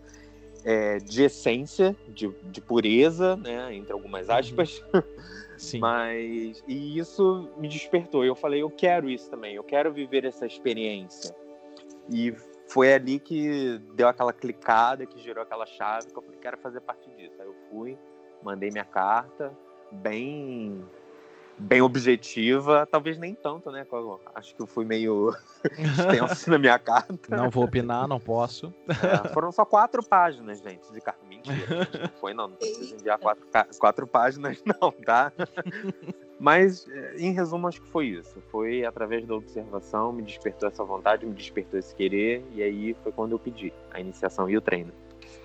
é, 0.64 0.98
de 0.98 1.22
essência, 1.22 1.96
de, 2.08 2.28
de, 2.50 2.60
pureza, 2.60 3.36
né, 3.36 3.74
entre 3.74 3.92
algumas 3.92 4.28
uhum. 4.28 4.34
aspas. 4.34 4.84
Sim. 5.56 5.80
Mas 5.80 6.62
e 6.68 6.98
isso 6.98 7.48
me 7.56 7.68
despertou. 7.68 8.24
Eu 8.24 8.36
falei, 8.36 8.62
eu 8.62 8.70
quero 8.70 9.10
isso 9.10 9.28
também. 9.28 9.56
Eu 9.56 9.64
quero 9.64 9.92
viver 9.92 10.24
essa 10.24 10.46
experiência. 10.46 11.34
E 12.08 12.32
foi 12.68 12.92
ali 12.92 13.18
que 13.18 13.80
deu 13.94 14.08
aquela 14.08 14.32
clicada, 14.32 15.04
que 15.04 15.18
gerou 15.18 15.42
aquela 15.42 15.66
chave, 15.66 16.06
que 16.06 16.16
eu 16.16 16.22
falei, 16.22 16.38
quero 16.38 16.58
fazer 16.58 16.80
parte 16.80 17.10
disso. 17.16 17.34
Aí 17.40 17.46
eu 17.46 17.54
fui, 17.70 17.98
mandei 18.42 18.70
minha 18.70 18.84
carta, 18.84 19.52
bem 19.90 20.84
bem 21.58 21.82
objetiva, 21.82 22.86
talvez 22.86 23.18
nem 23.18 23.34
tanto, 23.34 23.70
né? 23.70 23.84
Acho 24.34 24.54
que 24.54 24.62
eu 24.62 24.66
fui 24.66 24.84
meio 24.84 25.34
extenso 25.76 26.50
na 26.50 26.58
minha 26.58 26.78
carta. 26.78 27.36
Não 27.36 27.50
vou 27.50 27.64
opinar, 27.64 28.06
não 28.06 28.20
posso. 28.20 28.72
É, 28.88 29.28
foram 29.30 29.50
só 29.50 29.64
quatro 29.64 30.02
páginas, 30.02 30.60
gente, 30.60 30.90
de 30.92 31.00
carta. 31.00 31.20
Mentira, 31.26 31.88
não 32.00 32.08
foi 32.20 32.32
não, 32.32 32.48
não 32.48 32.56
precisa 32.56 32.94
enviar 32.94 33.18
quatro, 33.18 33.44
quatro 33.78 34.06
páginas 34.06 34.62
não, 34.80 34.92
tá? 34.92 35.32
Mas, 36.38 36.86
eh, 36.88 37.16
em 37.18 37.32
resumo, 37.32 37.66
acho 37.66 37.82
que 37.82 37.88
foi 37.88 38.06
isso. 38.06 38.40
Foi 38.48 38.84
através 38.84 39.26
da 39.26 39.34
observação, 39.34 40.12
me 40.12 40.22
despertou 40.22 40.68
essa 40.68 40.84
vontade, 40.84 41.26
me 41.26 41.34
despertou 41.34 41.80
esse 41.80 41.92
querer, 41.94 42.44
e 42.52 42.62
aí 42.62 42.94
foi 43.02 43.10
quando 43.10 43.32
eu 43.32 43.38
pedi 43.38 43.72
a 43.90 44.00
iniciação 44.00 44.48
e 44.48 44.56
o 44.56 44.60
treino. 44.60 44.92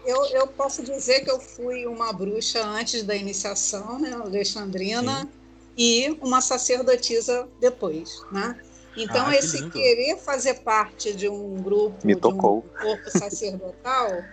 Eu, 0.05 0.25
eu 0.27 0.47
posso 0.47 0.83
dizer 0.83 1.21
que 1.21 1.31
eu 1.31 1.39
fui 1.39 1.85
uma 1.85 2.11
bruxa 2.11 2.63
antes 2.65 3.03
da 3.03 3.15
iniciação, 3.15 3.99
né, 3.99 4.11
Alexandrina, 4.13 5.21
Sim. 5.21 5.29
e 5.77 6.17
uma 6.21 6.41
sacerdotisa 6.41 7.47
depois, 7.59 8.21
né? 8.31 8.59
Então, 8.95 9.25
ah, 9.25 9.35
esse 9.35 9.63
que 9.63 9.71
querer 9.71 10.17
fazer 10.17 10.55
parte 10.55 11.13
de 11.13 11.27
um 11.27 11.55
grupo, 11.55 12.05
me 12.05 12.13
de 12.13 12.21
tocou. 12.21 12.57
um 12.59 12.81
corpo 12.81 13.09
sacerdotal, 13.09 14.23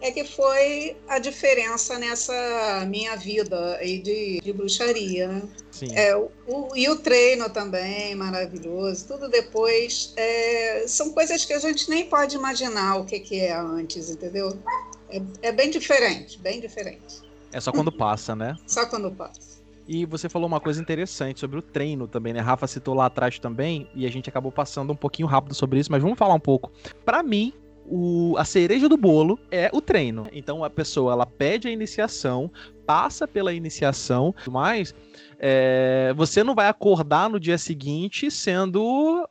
é 0.00 0.10
que 0.10 0.24
foi 0.24 0.96
a 1.08 1.18
diferença 1.18 1.98
nessa 1.98 2.84
minha 2.86 3.16
vida 3.16 3.76
aí 3.76 3.98
de, 3.98 4.40
de 4.40 4.52
bruxaria, 4.52 5.28
né? 5.28 5.42
Sim. 5.70 5.94
É, 5.94 6.16
o, 6.16 6.28
e 6.74 6.88
o 6.88 6.96
treino 6.96 7.50
também, 7.50 8.14
maravilhoso. 8.14 9.06
Tudo 9.06 9.28
depois. 9.28 10.12
É, 10.16 10.84
são 10.86 11.10
coisas 11.12 11.44
que 11.44 11.52
a 11.52 11.58
gente 11.58 11.88
nem 11.88 12.06
pode 12.06 12.34
imaginar 12.34 12.96
o 12.96 13.04
que, 13.04 13.20
que 13.20 13.40
é 13.40 13.52
antes, 13.52 14.08
entendeu? 14.08 14.58
É, 15.10 15.48
é 15.48 15.52
bem 15.52 15.70
diferente, 15.70 16.38
bem 16.38 16.60
diferente. 16.60 17.22
É 17.52 17.60
só 17.60 17.72
quando 17.72 17.90
passa, 17.90 18.36
né? 18.36 18.56
Só 18.66 18.86
quando 18.86 19.10
passa. 19.10 19.60
E 19.88 20.06
você 20.06 20.28
falou 20.28 20.46
uma 20.46 20.60
coisa 20.60 20.80
interessante 20.80 21.40
sobre 21.40 21.58
o 21.58 21.62
treino 21.62 22.06
também, 22.06 22.32
né? 22.32 22.38
Rafa 22.38 22.66
citou 22.68 22.94
lá 22.94 23.06
atrás 23.06 23.40
também, 23.40 23.88
e 23.92 24.06
a 24.06 24.10
gente 24.10 24.28
acabou 24.28 24.52
passando 24.52 24.92
um 24.92 24.96
pouquinho 24.96 25.26
rápido 25.26 25.52
sobre 25.52 25.80
isso, 25.80 25.90
mas 25.90 26.00
vamos 26.00 26.16
falar 26.16 26.34
um 26.34 26.40
pouco. 26.40 26.70
Para 27.04 27.24
mim, 27.24 27.52
o, 27.90 28.36
a 28.38 28.44
cereja 28.44 28.88
do 28.88 28.96
bolo 28.96 29.38
é 29.50 29.68
o 29.72 29.80
treino. 29.80 30.28
Então 30.32 30.62
a 30.62 30.70
pessoa 30.70 31.12
ela 31.12 31.26
pede 31.26 31.66
a 31.66 31.72
iniciação, 31.72 32.50
passa 32.86 33.26
pela 33.26 33.52
iniciação, 33.52 34.32
mas 34.48 34.94
é, 35.40 36.12
você 36.14 36.44
não 36.44 36.54
vai 36.54 36.68
acordar 36.68 37.30
no 37.30 37.40
dia 37.40 37.56
seguinte 37.56 38.30
sendo 38.30 38.82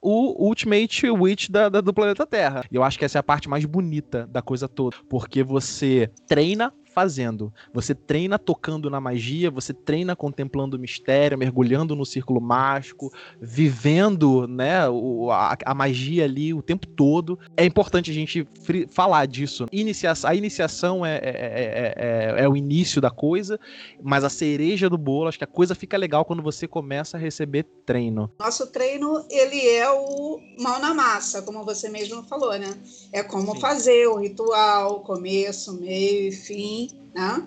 o 0.01 0.47
Ultimate 0.47 1.09
Witch 1.09 1.49
da, 1.49 1.69
da, 1.69 1.81
do 1.81 1.93
planeta 1.93 2.25
Terra. 2.25 2.63
E 2.71 2.75
eu 2.75 2.83
acho 2.83 2.97
que 2.97 3.05
essa 3.05 3.19
é 3.19 3.21
a 3.21 3.23
parte 3.23 3.47
mais 3.47 3.63
bonita 3.65 4.27
da 4.27 4.41
coisa 4.41 4.67
toda, 4.67 4.97
porque 5.07 5.43
você 5.43 6.09
treina 6.27 6.73
fazendo. 6.89 7.53
Você 7.73 7.93
treina 7.93 8.37
tocando 8.37 8.89
na 8.89 8.99
magia, 8.99 9.49
você 9.49 9.73
treina 9.73 10.15
contemplando 10.15 10.75
o 10.75 10.79
mistério, 10.79 11.37
mergulhando 11.37 11.95
no 11.95 12.05
círculo 12.05 12.41
mágico, 12.41 13.11
vivendo 13.39 14.47
né, 14.47 14.87
o, 14.89 15.31
a, 15.31 15.57
a, 15.65 15.73
magia 15.73 16.25
ali 16.25 16.53
o 16.53 16.61
tempo 16.61 16.87
todo. 16.87 17.39
É 17.55 17.63
importante 17.63 18.11
a 18.11 18.13
gente 18.13 18.47
falar 18.89 19.25
disso. 19.27 19.67
Inicia 19.71 20.13
a 20.23 20.35
iniciação 20.35 21.05
é, 21.05 21.15
é, 21.17 21.93
é, 21.97 22.43
é, 22.43 22.49
o 22.49 22.55
início 22.55 22.99
da 22.99 23.11
coisa, 23.11 23.59
mas 24.01 24.23
a 24.23 24.29
cereja 24.29 24.89
do 24.89 24.97
bolo, 24.97 25.29
acho 25.29 25.37
que 25.37 25.43
a 25.43 25.47
coisa 25.47 25.75
fica 25.75 25.97
legal 25.97 26.25
quando 26.25 26.41
você 26.41 26.67
começa 26.67 27.17
a 27.17 27.19
receber 27.19 27.65
treino. 27.85 28.31
Nosso 28.39 28.67
treino, 28.67 29.25
ele 29.29 29.67
é 29.67 29.89
o 29.89 30.39
mal 30.59 30.79
na 30.79 30.93
massa, 30.93 31.41
como 31.41 31.63
você 31.63 31.89
mesmo 31.89 32.23
falou, 32.23 32.57
né? 32.57 32.77
É 33.13 33.23
como 33.23 33.53
Sim. 33.53 33.59
fazer 33.59 34.07
o 34.07 34.17
ritual, 34.17 35.01
começo, 35.01 35.73
meio 35.73 36.29
e 36.29 36.31
fim 36.31 36.88
né? 37.13 37.45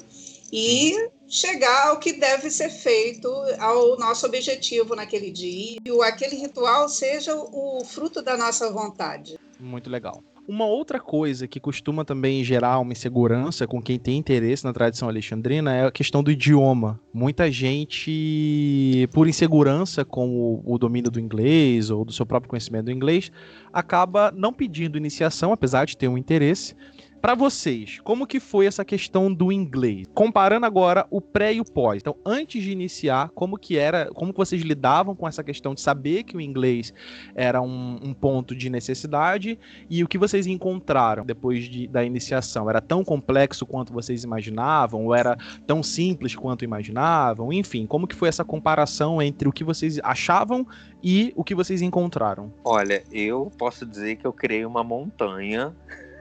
E 0.52 1.10
chegar 1.28 1.88
ao 1.88 1.98
que 1.98 2.12
deve 2.12 2.50
ser 2.50 2.68
feito, 2.68 3.26
ao 3.58 3.96
nosso 3.98 4.26
objetivo 4.26 4.94
naquele 4.94 5.30
dia, 5.30 5.78
e 5.82 6.02
aquele 6.02 6.36
ritual 6.36 6.88
seja 6.88 7.34
o 7.34 7.82
fruto 7.84 8.20
da 8.20 8.36
nossa 8.36 8.70
vontade. 8.70 9.38
Muito 9.58 9.88
legal. 9.88 10.22
Uma 10.46 10.66
outra 10.66 10.98
coisa 10.98 11.46
que 11.46 11.60
costuma 11.60 12.04
também 12.04 12.42
gerar 12.42 12.80
uma 12.80 12.92
insegurança 12.92 13.64
com 13.64 13.80
quem 13.80 13.96
tem 13.96 14.18
interesse 14.18 14.64
na 14.64 14.72
tradição 14.72 15.08
alexandrina 15.08 15.72
é 15.72 15.86
a 15.86 15.90
questão 15.90 16.20
do 16.20 16.32
idioma. 16.32 17.00
Muita 17.14 17.50
gente, 17.50 19.08
por 19.12 19.28
insegurança 19.28 20.04
com 20.04 20.28
o, 20.36 20.62
o 20.66 20.78
domínio 20.78 21.12
do 21.12 21.20
inglês 21.20 21.90
ou 21.90 22.04
do 22.04 22.12
seu 22.12 22.26
próprio 22.26 22.50
conhecimento 22.50 22.86
do 22.86 22.90
inglês, 22.90 23.30
acaba 23.72 24.32
não 24.36 24.52
pedindo 24.52 24.98
iniciação, 24.98 25.52
apesar 25.52 25.86
de 25.86 25.96
ter 25.96 26.08
um 26.08 26.18
interesse, 26.18 26.74
para 27.22 27.36
vocês, 27.36 28.00
como 28.00 28.26
que 28.26 28.40
foi 28.40 28.66
essa 28.66 28.84
questão 28.84 29.32
do 29.32 29.52
inglês? 29.52 30.08
Comparando 30.12 30.66
agora 30.66 31.06
o 31.08 31.20
pré 31.20 31.54
e 31.54 31.60
o 31.60 31.64
pós. 31.64 31.98
Então, 32.02 32.16
antes 32.26 32.60
de 32.64 32.72
iniciar, 32.72 33.30
como 33.32 33.56
que 33.56 33.78
era, 33.78 34.06
como 34.06 34.32
que 34.32 34.38
vocês 34.38 34.60
lidavam 34.62 35.14
com 35.14 35.28
essa 35.28 35.44
questão 35.44 35.72
de 35.72 35.80
saber 35.80 36.24
que 36.24 36.36
o 36.36 36.40
inglês 36.40 36.92
era 37.36 37.62
um, 37.62 38.00
um 38.02 38.12
ponto 38.12 38.56
de 38.56 38.68
necessidade 38.68 39.56
e 39.88 40.02
o 40.02 40.08
que 40.08 40.18
vocês 40.18 40.48
encontraram 40.48 41.24
depois 41.24 41.68
de, 41.68 41.86
da 41.86 42.04
iniciação? 42.04 42.68
Era 42.68 42.80
tão 42.80 43.04
complexo 43.04 43.64
quanto 43.64 43.92
vocês 43.92 44.24
imaginavam? 44.24 45.06
Ou 45.06 45.14
era 45.14 45.36
tão 45.64 45.80
simples 45.80 46.34
quanto 46.34 46.64
imaginavam? 46.64 47.52
Enfim, 47.52 47.86
como 47.86 48.08
que 48.08 48.16
foi 48.16 48.28
essa 48.28 48.44
comparação 48.44 49.22
entre 49.22 49.48
o 49.48 49.52
que 49.52 49.62
vocês 49.62 50.00
achavam 50.02 50.66
e 51.00 51.32
o 51.36 51.44
que 51.44 51.54
vocês 51.54 51.82
encontraram? 51.82 52.52
Olha, 52.64 53.04
eu 53.12 53.48
posso 53.56 53.86
dizer 53.86 54.16
que 54.16 54.26
eu 54.26 54.32
criei 54.32 54.66
uma 54.66 54.82
montanha 54.82 55.72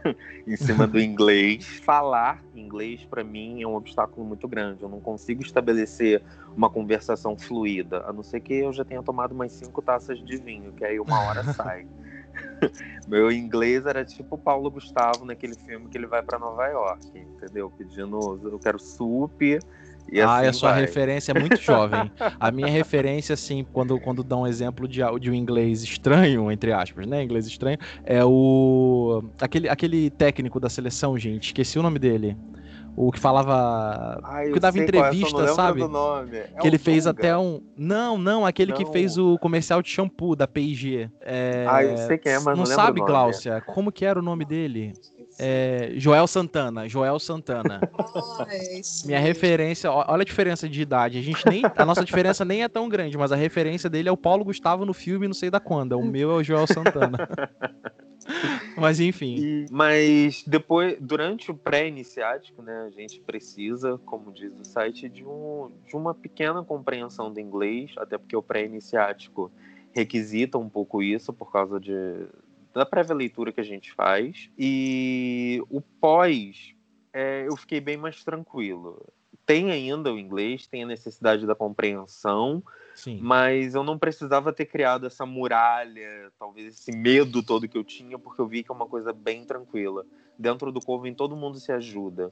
em 0.48 0.56
cima 0.56 0.88
do 0.88 1.00
inglês. 1.00 1.66
Falar 1.84 2.44
inglês, 2.54 3.06
para 3.06 3.24
mim, 3.24 3.62
é 3.62 3.68
um 3.68 3.76
obstáculo 3.76 4.26
muito 4.26 4.48
grande. 4.48 4.84
Eu 4.84 4.90
não 4.90 5.00
consigo 5.00 5.42
estabelecer 5.42 6.22
uma 6.56 6.70
conversação 6.70 7.38
fluida, 7.38 8.04
a 8.08 8.14
não 8.14 8.24
ser 8.24 8.42
que 8.42 8.54
eu 8.54 8.74
já 8.74 8.84
tenha 8.84 9.02
tomado 9.02 9.32
umas 9.32 9.52
cinco 9.52 9.82
taças 9.82 10.20
de 10.24 10.38
vinho, 10.38 10.74
que 10.74 10.84
aí 10.84 11.00
uma 11.00 11.22
hora 11.22 11.44
sai. 11.54 11.86
Meu 13.08 13.32
inglês 13.32 13.86
era 13.86 14.06
tipo 14.06 14.36
o 14.36 14.38
Paulo 14.38 14.70
Gustavo 14.72 15.26
naquele 15.26 15.56
filme 15.56 15.90
que 15.90 15.98
ele 15.98 16.08
vai 16.08 16.22
para 16.22 16.40
Nova 16.40 16.66
York, 16.68 17.18
entendeu? 17.18 17.70
Pedindo, 17.70 18.40
eu 18.44 18.60
quero 18.60 18.80
sup 18.80 19.60
e 20.12 20.20
ah, 20.20 20.38
assim 20.38 20.48
a 20.48 20.54
sua 20.54 20.72
vai. 20.72 20.82
referência 20.82 21.32
é 21.32 21.40
muito 21.40 21.60
jovem. 21.62 22.12
a 22.40 22.52
minha 22.52 22.68
referência, 22.68 23.34
assim, 23.34 23.66
quando, 23.72 24.00
quando 24.00 24.24
dá 24.24 24.36
um 24.36 24.46
exemplo 24.46 24.88
de, 24.88 25.00
de 25.20 25.32
um 25.32 25.34
inglês 25.34 25.82
estranho, 25.84 26.52
entre 26.52 26.74
aspas, 26.74 27.08
né? 27.08 27.24
Inglês 27.24 27.48
estranho, 27.48 27.78
é 28.04 28.24
o. 28.26 29.24
Aquele, 29.40 29.70
aquele 29.70 30.10
técnico 30.10 30.60
da 30.60 30.70
seleção, 30.70 31.18
gente, 31.18 31.48
esqueci 31.48 31.80
o 31.80 31.82
nome 31.82 31.98
dele. 31.98 32.38
O 32.96 33.10
que 33.10 33.20
falava. 33.20 34.20
Ah, 34.22 34.44
que 34.52 34.60
dava 34.60 34.78
é, 34.78 34.84
entrevista, 34.84 35.44
é, 35.44 35.48
sabe? 35.48 35.82
É 36.34 36.60
que 36.60 36.68
ele 36.68 36.78
fez 36.78 37.08
até 37.08 37.38
um. 37.38 37.62
Não, 37.78 38.18
não, 38.18 38.46
aquele 38.46 38.72
não. 38.72 38.78
que 38.78 38.86
fez 38.92 39.18
o 39.18 39.38
comercial 39.38 39.82
de 39.82 39.90
shampoo 39.90 40.36
da 40.36 40.46
PIG. 40.46 41.10
É... 41.22 41.66
Ah, 41.70 41.84
eu 41.86 41.98
sei 41.98 42.18
quem 42.18 42.34
é, 42.34 42.36
mas 42.36 42.46
não, 42.48 42.56
não 42.56 42.66
sabe, 42.66 43.00
Gláucia? 43.00 43.62
Como 43.62 43.92
que 43.94 44.04
era 44.04 44.20
o 44.20 44.22
nome 44.22 44.44
dele? 44.44 44.94
É, 45.44 45.94
Joel 45.96 46.28
Santana, 46.28 46.88
Joel 46.88 47.18
Santana. 47.18 47.82
Minha 49.06 49.20
referência, 49.20 49.92
olha 49.92 50.22
a 50.22 50.26
diferença 50.26 50.70
de 50.70 50.80
idade. 50.80 51.18
A 51.18 51.22
gente 51.22 51.44
nem, 51.50 51.64
a 51.76 51.84
nossa 51.84 52.06
diferença 52.06 52.46
nem 52.46 52.62
é 52.62 52.70
tão 52.70 52.88
grande, 52.88 53.18
mas 53.18 53.32
a 53.32 53.36
referência 53.36 53.90
dele 53.90 54.08
é 54.08 54.12
o 54.12 54.18
Paulo 54.18 54.46
Gustavo 54.46 54.86
no 54.86 54.94
filme, 54.94 55.28
não 55.28 55.34
sei 55.34 55.50
da 55.50 55.60
quando. 55.60 55.98
O 55.98 56.06
meu 56.06 56.30
é 56.30 56.36
o 56.36 56.44
Joel 56.44 56.68
Santana. 56.68 57.18
mas 58.78 59.00
enfim. 59.00 59.66
Mas 59.72 60.44
depois, 60.46 60.96
durante 61.02 61.50
o 61.50 61.56
pré-iniciático, 61.56 62.62
né, 62.62 62.86
a 62.86 62.92
gente 62.92 63.20
precisa, 63.22 64.00
como 64.06 64.32
diz 64.32 64.54
o 64.60 64.64
site, 64.64 65.10
de, 65.10 65.26
um, 65.26 65.72
de 65.88 65.96
uma 65.96 66.14
pequena 66.14 66.64
compreensão 66.64 67.34
do 67.34 67.40
inglês, 67.40 67.92
até 67.98 68.16
porque 68.16 68.36
o 68.36 68.44
pré-iniciático 68.44 69.52
requisita 69.92 70.60
um 70.60 70.70
pouco 70.70 71.02
isso 71.02 71.34
por 71.34 71.52
causa 71.52 71.80
de 71.80 72.28
da 72.74 72.86
prévia 72.86 73.16
leitura 73.16 73.52
que 73.52 73.62
a 73.62 73.66
gente 73.66 73.92
faz. 73.94 74.50
E 74.58 75.62
o 75.70 75.82
pós, 75.82 76.74
é, 77.14 77.48
eu 77.48 77.56
fiquei 77.56 77.80
bem 77.80 77.98
mais 77.98 78.24
tranquilo. 78.24 79.06
Tem 79.46 79.72
ainda 79.72 80.14
o 80.14 80.20
inglês, 80.20 80.68
tem 80.68 80.84
a 80.84 80.88
necessidade 80.88 81.46
da 81.46 81.56
compreensão, 81.56 82.64
Sim. 82.96 83.20
mas 83.22 83.76
eu 83.76 83.84
não 83.84 83.98
precisava 83.98 84.54
ter 84.54 84.66
criado 84.66 85.08
essa 85.08 85.26
muralha, 85.26 86.32
talvez 86.38 86.76
esse 86.76 86.92
medo 86.96 87.44
todo 87.44 87.68
que 87.68 87.78
eu 87.78 87.84
tinha, 87.84 88.18
porque 88.18 88.40
eu 88.40 88.48
vi 88.48 88.64
que 88.64 88.72
é 88.72 88.76
uma 88.76 88.88
coisa 88.88 89.12
bem 89.12 89.44
tranquila. 89.44 90.06
Dentro 90.38 90.72
do 90.72 90.80
Coven 90.80 91.14
todo 91.14 91.36
mundo 91.36 91.60
se 91.60 91.72
ajuda. 91.72 92.32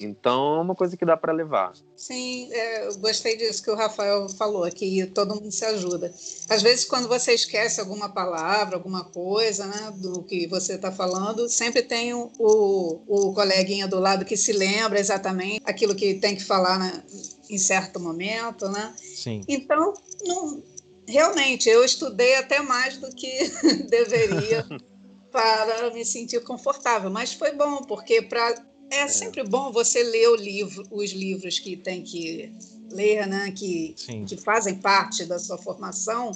Então 0.00 0.56
é 0.56 0.60
uma 0.60 0.74
coisa 0.74 0.96
que 0.96 1.04
dá 1.04 1.16
para 1.16 1.32
levar. 1.32 1.72
Sim, 1.96 2.48
é, 2.52 2.86
eu 2.86 2.96
gostei 2.96 3.36
disso 3.36 3.62
que 3.62 3.70
o 3.70 3.74
Rafael 3.74 4.28
falou, 4.30 4.68
que 4.70 5.06
todo 5.06 5.34
mundo 5.34 5.52
se 5.52 5.64
ajuda. 5.64 6.12
Às 6.48 6.62
vezes, 6.62 6.84
quando 6.84 7.08
você 7.08 7.32
esquece 7.32 7.80
alguma 7.80 8.08
palavra, 8.08 8.76
alguma 8.76 9.04
coisa 9.04 9.66
né, 9.66 9.92
do 9.96 10.22
que 10.22 10.46
você 10.46 10.74
está 10.74 10.90
falando, 10.90 11.48
sempre 11.48 11.82
tem 11.82 12.14
o, 12.14 12.30
o, 12.38 13.32
coleguinha 13.34 13.86
do 13.86 13.98
lado 13.98 14.24
que 14.24 14.36
se 14.36 14.52
lembra 14.52 14.98
exatamente 14.98 15.60
aquilo 15.64 15.94
que 15.94 16.14
tem 16.14 16.34
que 16.34 16.44
falar 16.44 16.78
né, 16.78 17.02
em 17.48 17.58
certo 17.58 18.00
momento. 18.00 18.68
Né? 18.68 18.94
Sim. 18.96 19.42
Então, 19.46 19.94
não, 20.24 20.62
realmente, 21.06 21.68
eu 21.68 21.84
estudei 21.84 22.36
até 22.36 22.60
mais 22.60 22.96
do 22.96 23.10
que 23.10 23.50
deveria. 23.88 24.66
para 25.30 25.90
me 25.92 26.04
sentir 26.04 26.42
confortável, 26.42 27.08
mas 27.08 27.32
foi 27.32 27.52
bom 27.52 27.84
porque 27.84 28.20
para 28.20 28.52
é, 28.90 29.00
é 29.00 29.08
sempre 29.08 29.42
bom 29.42 29.72
você 29.72 30.02
ler 30.02 30.36
livro, 30.36 30.84
os 30.90 31.10
livros 31.10 31.58
que 31.58 31.76
tem 31.76 32.02
que 32.02 32.52
ler, 32.90 33.26
né? 33.26 33.52
Que, 33.52 33.94
que 34.26 34.36
fazem 34.36 34.76
parte 34.76 35.24
da 35.24 35.38
sua 35.38 35.56
formação 35.56 36.32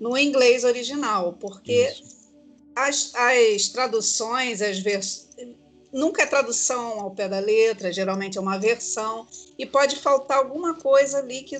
no 0.00 0.16
inglês 0.16 0.64
original, 0.64 1.34
porque 1.40 1.92
as, 2.74 3.14
as 3.14 3.68
traduções, 3.68 4.60
as 4.60 4.78
versões 4.78 5.26
nunca 5.92 6.22
é 6.22 6.26
tradução 6.26 7.00
ao 7.00 7.10
pé 7.10 7.28
da 7.28 7.38
letra, 7.38 7.92
geralmente 7.92 8.36
é 8.36 8.40
uma 8.40 8.58
versão, 8.58 9.26
e 9.58 9.64
pode 9.64 9.96
faltar 9.96 10.38
alguma 10.38 10.74
coisa 10.74 11.18
ali 11.18 11.42
que 11.42 11.58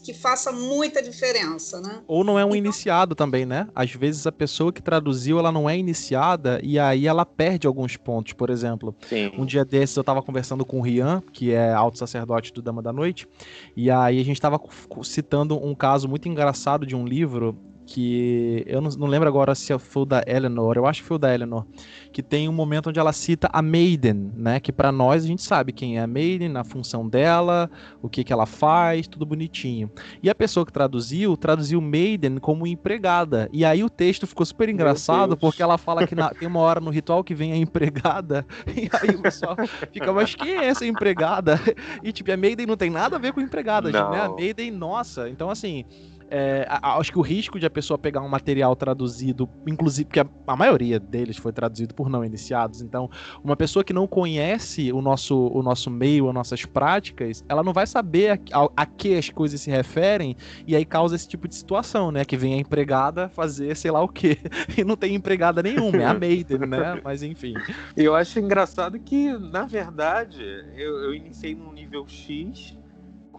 que 0.00 0.12
faça 0.12 0.50
muita 0.50 1.02
diferença, 1.02 1.80
né? 1.80 2.00
Ou 2.06 2.24
não 2.24 2.38
é 2.38 2.44
um 2.44 2.48
então... 2.48 2.56
iniciado 2.56 3.14
também, 3.14 3.44
né? 3.44 3.68
Às 3.74 3.92
vezes 3.92 4.26
a 4.26 4.32
pessoa 4.32 4.72
que 4.72 4.82
traduziu, 4.82 5.38
ela 5.38 5.52
não 5.52 5.68
é 5.68 5.76
iniciada 5.76 6.60
e 6.62 6.78
aí 6.78 7.06
ela 7.06 7.24
perde 7.24 7.66
alguns 7.66 7.96
pontos, 7.96 8.32
por 8.32 8.50
exemplo. 8.50 8.94
Sim. 9.08 9.32
Um 9.36 9.44
dia 9.44 9.64
desses 9.64 9.96
eu 9.96 10.04
tava 10.04 10.22
conversando 10.22 10.64
com 10.64 10.78
o 10.78 10.82
Rian, 10.82 11.22
que 11.32 11.52
é 11.52 11.72
alto 11.72 11.98
sacerdote 11.98 12.52
do 12.52 12.62
Dama 12.62 12.82
da 12.82 12.92
Noite, 12.92 13.28
e 13.76 13.90
aí 13.90 14.20
a 14.20 14.24
gente 14.24 14.40
tava 14.40 14.60
citando 15.02 15.56
um 15.62 15.74
caso 15.74 16.08
muito 16.08 16.28
engraçado 16.28 16.86
de 16.86 16.96
um 16.96 17.06
livro 17.06 17.56
que 17.90 18.62
eu 18.68 18.80
não, 18.80 18.88
não, 18.90 19.08
lembro 19.08 19.28
agora 19.28 19.52
se 19.52 19.76
foi 19.80 20.02
o 20.02 20.06
da 20.06 20.22
Eleanor, 20.24 20.76
eu 20.76 20.86
acho 20.86 21.02
que 21.02 21.08
foi 21.08 21.16
o 21.16 21.18
da 21.18 21.34
Eleanor, 21.34 21.66
que 22.12 22.22
tem 22.22 22.48
um 22.48 22.52
momento 22.52 22.88
onde 22.88 23.00
ela 23.00 23.12
cita 23.12 23.50
a 23.52 23.60
Maiden, 23.60 24.30
né? 24.36 24.60
Que 24.60 24.70
para 24.70 24.92
nós 24.92 25.24
a 25.24 25.26
gente 25.26 25.42
sabe 25.42 25.72
quem 25.72 25.98
é 25.98 26.02
a 26.02 26.06
Maiden, 26.06 26.56
a 26.56 26.62
função 26.62 27.08
dela, 27.08 27.68
o 28.00 28.08
que 28.08 28.22
que 28.22 28.32
ela 28.32 28.46
faz, 28.46 29.08
tudo 29.08 29.26
bonitinho. 29.26 29.90
E 30.22 30.30
a 30.30 30.34
pessoa 30.36 30.64
que 30.64 30.72
traduziu, 30.72 31.36
traduziu 31.36 31.80
Maiden 31.80 32.38
como 32.38 32.64
empregada. 32.64 33.48
E 33.52 33.64
aí 33.64 33.82
o 33.82 33.90
texto 33.90 34.24
ficou 34.24 34.46
super 34.46 34.68
engraçado 34.68 35.36
porque 35.36 35.60
ela 35.60 35.76
fala 35.76 36.06
que 36.06 36.14
na, 36.14 36.30
tem 36.30 36.46
uma 36.46 36.60
hora 36.60 36.78
no 36.78 36.90
ritual 36.90 37.24
que 37.24 37.34
vem 37.34 37.52
a 37.52 37.56
empregada, 37.56 38.46
e 38.70 38.88
aí 39.02 39.16
o 39.16 39.20
pessoal 39.20 39.56
fica, 39.92 40.12
mas 40.12 40.32
quem 40.36 40.58
é 40.58 40.66
essa 40.66 40.86
empregada? 40.86 41.60
E 42.04 42.12
tipo, 42.12 42.30
a 42.30 42.36
Maiden 42.36 42.66
não 42.66 42.76
tem 42.76 42.88
nada 42.88 43.16
a 43.16 43.18
ver 43.18 43.32
com 43.32 43.40
empregada, 43.40 43.90
né? 43.90 43.98
A 43.98 44.28
Maiden, 44.28 44.70
nossa. 44.70 45.28
Então 45.28 45.50
assim, 45.50 45.84
é, 46.30 46.66
acho 46.68 47.10
que 47.10 47.18
o 47.18 47.22
risco 47.22 47.58
de 47.58 47.66
a 47.66 47.70
pessoa 47.70 47.98
pegar 47.98 48.20
um 48.20 48.28
material 48.28 48.76
traduzido, 48.76 49.48
inclusive, 49.66 50.04
porque 50.04 50.20
a, 50.20 50.26
a, 50.46 50.56
maioria 50.56 51.00
deles 51.00 51.36
foi 51.36 51.52
traduzido 51.52 51.92
por 51.94 52.08
não 52.08 52.24
iniciados, 52.24 52.80
então, 52.80 53.10
uma 53.42 53.56
pessoa 53.56 53.82
que 53.82 53.92
não 53.92 54.06
conhece 54.06 54.92
o 54.92 55.02
nosso, 55.02 55.48
o 55.48 55.62
nosso 55.62 55.90
meio, 55.90 56.28
as 56.28 56.34
nossas 56.34 56.64
práticas, 56.64 57.44
ela 57.48 57.62
não 57.62 57.72
vai 57.72 57.86
saber 57.86 58.30
a, 58.30 58.60
a, 58.60 58.68
a, 58.76 58.86
que 58.86 59.16
as 59.16 59.28
coisas 59.28 59.60
se 59.60 59.70
referem, 59.70 60.36
e 60.66 60.76
aí 60.76 60.84
causa 60.84 61.16
esse 61.16 61.28
tipo 61.28 61.48
de 61.48 61.54
situação, 61.56 62.12
né? 62.12 62.24
Que 62.24 62.36
vem 62.36 62.54
a 62.54 62.58
empregada 62.58 63.28
fazer 63.28 63.76
sei 63.76 63.90
lá 63.90 64.00
o 64.02 64.08
quê, 64.08 64.38
e 64.78 64.84
não 64.84 64.96
tem 64.96 65.14
empregada 65.14 65.62
nenhuma, 65.62 65.98
é 65.98 66.06
a 66.06 66.14
Maiden, 66.14 66.58
né? 66.60 67.00
Mas 67.04 67.22
enfim. 67.22 67.54
Eu 67.96 68.14
acho 68.14 68.38
engraçado 68.38 68.98
que, 69.00 69.32
na 69.32 69.64
verdade, 69.64 70.42
eu, 70.76 70.98
eu 71.04 71.14
iniciei 71.14 71.54
no 71.54 71.72
nível 71.72 72.06
X 72.06 72.78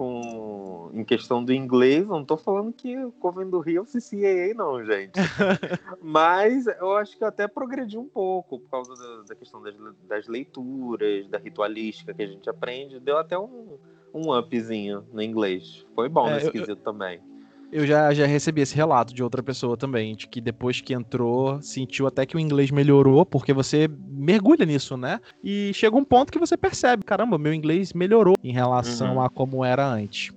com 0.02 0.90
em 0.96 1.04
questão 1.04 1.46
do 1.46 1.54
inglês, 1.54 2.08
não 2.08 2.26
tô 2.26 2.36
falando 2.36 2.74
que 2.74 2.98
o 2.98 3.12
Coven 3.12 3.48
do 3.48 3.60
Rio 3.60 3.78
é 3.78 3.82
o 3.82 3.86
CCAA, 3.86 4.56
não, 4.56 4.84
gente. 4.84 5.14
Mas 6.02 6.66
eu 6.66 6.98
acho 6.98 7.16
que 7.16 7.24
eu 7.24 7.28
até 7.28 7.48
progredi 7.48 8.00
um 8.00 8.08
pouco 8.08 8.60
por 8.60 8.70
causa 8.70 8.96
da, 8.96 9.24
da 9.28 9.36
questão 9.36 9.62
das, 9.62 9.76
das, 10.08 10.28
leituras, 10.28 11.28
da 11.30 11.38
ritualística 11.38 12.16
que 12.16 12.24
a 12.24 12.28
gente 12.28 12.50
aprende. 12.50 13.00
Deu 13.00 13.20
até 13.20 13.38
um, 13.38 13.78
um 14.12 14.36
upzinho 14.36 15.06
no 15.14 15.22
inglês. 15.22 15.86
Foi 15.94 16.10
bom 16.10 16.28
é, 16.28 16.34
nesse 16.34 16.48
eu, 16.48 16.52
quesito 16.52 16.78
também. 16.78 17.22
Eu 17.72 17.88
já, 17.88 18.14
já 18.14 18.26
recebi 18.26 18.62
esse 18.62 18.76
relato 18.76 19.14
de 19.14 19.24
outra 19.24 19.42
pessoa 19.42 19.78
também, 19.78 20.14
de 20.16 20.28
que 20.28 20.42
depois 20.42 20.82
que 20.82 20.94
entrou, 20.94 21.62
sentiu 21.62 22.06
até 22.06 22.26
que 22.26 22.36
o 22.36 22.40
inglês 22.40 22.70
melhorou, 22.70 23.26
porque 23.26 23.54
você 23.54 23.90
mergulha 24.10 24.66
nisso, 24.66 24.98
né? 24.98 25.22
E 25.42 25.72
chega 25.74 25.96
um 25.96 26.04
ponto 26.04 26.32
que 26.32 26.40
você 26.40 26.58
percebe, 26.58 27.06
caramba, 27.06 27.38
meu 27.38 27.54
inglês 27.54 27.94
melhorou 27.94 28.36
em 28.44 28.52
relação 28.52 29.16
uhum. 29.16 29.22
a 29.22 29.30
como 29.30 29.64
era 29.64 29.88
antes. 29.88 30.32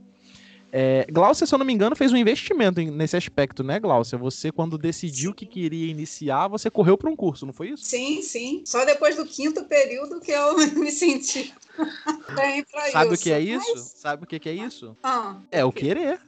É, 0.77 1.07
Glaucia, 1.09 1.47
se 1.47 1.55
eu 1.55 1.59
não 1.59 1.65
me 1.65 1.73
engano, 1.73 1.95
fez 1.95 2.13
um 2.13 2.17
investimento 2.17 2.81
nesse 2.81 3.17
aspecto, 3.17 3.63
né, 3.63 3.79
Glaucia? 3.79 4.19
Você, 4.19 4.51
quando 4.51 4.77
decidiu 4.77 5.33
que 5.33 5.47
queria 5.47 5.89
iniciar, 5.89 6.49
você 6.49 6.69
correu 6.69 6.99
para 6.99 7.09
um 7.09 7.15
curso, 7.15 7.47
não 7.47 7.53
foi 7.53 7.71
isso? 7.71 7.85
Sim, 7.85 8.23
sim. 8.23 8.63
Só 8.65 8.85
depois 8.85 9.15
do 9.15 9.25
quinto 9.25 9.65
período 9.67 10.21
que 10.21 10.33
eu 10.33 10.57
me 10.75 10.91
senti 10.91 11.55
bem 12.35 12.65
pra 12.65 12.91
Sabe 12.91 13.15
isso. 13.15 13.21
o 13.21 13.25
que 13.25 13.31
é 13.31 13.41
isso? 13.41 13.73
Mas... 13.73 13.95
Sabe 13.97 14.25
o 14.25 14.27
que 14.27 14.49
é 14.49 14.53
isso? 14.53 14.97
Ah, 15.01 15.37
é 15.51 15.65
o 15.65 15.71
querer. 15.71 16.21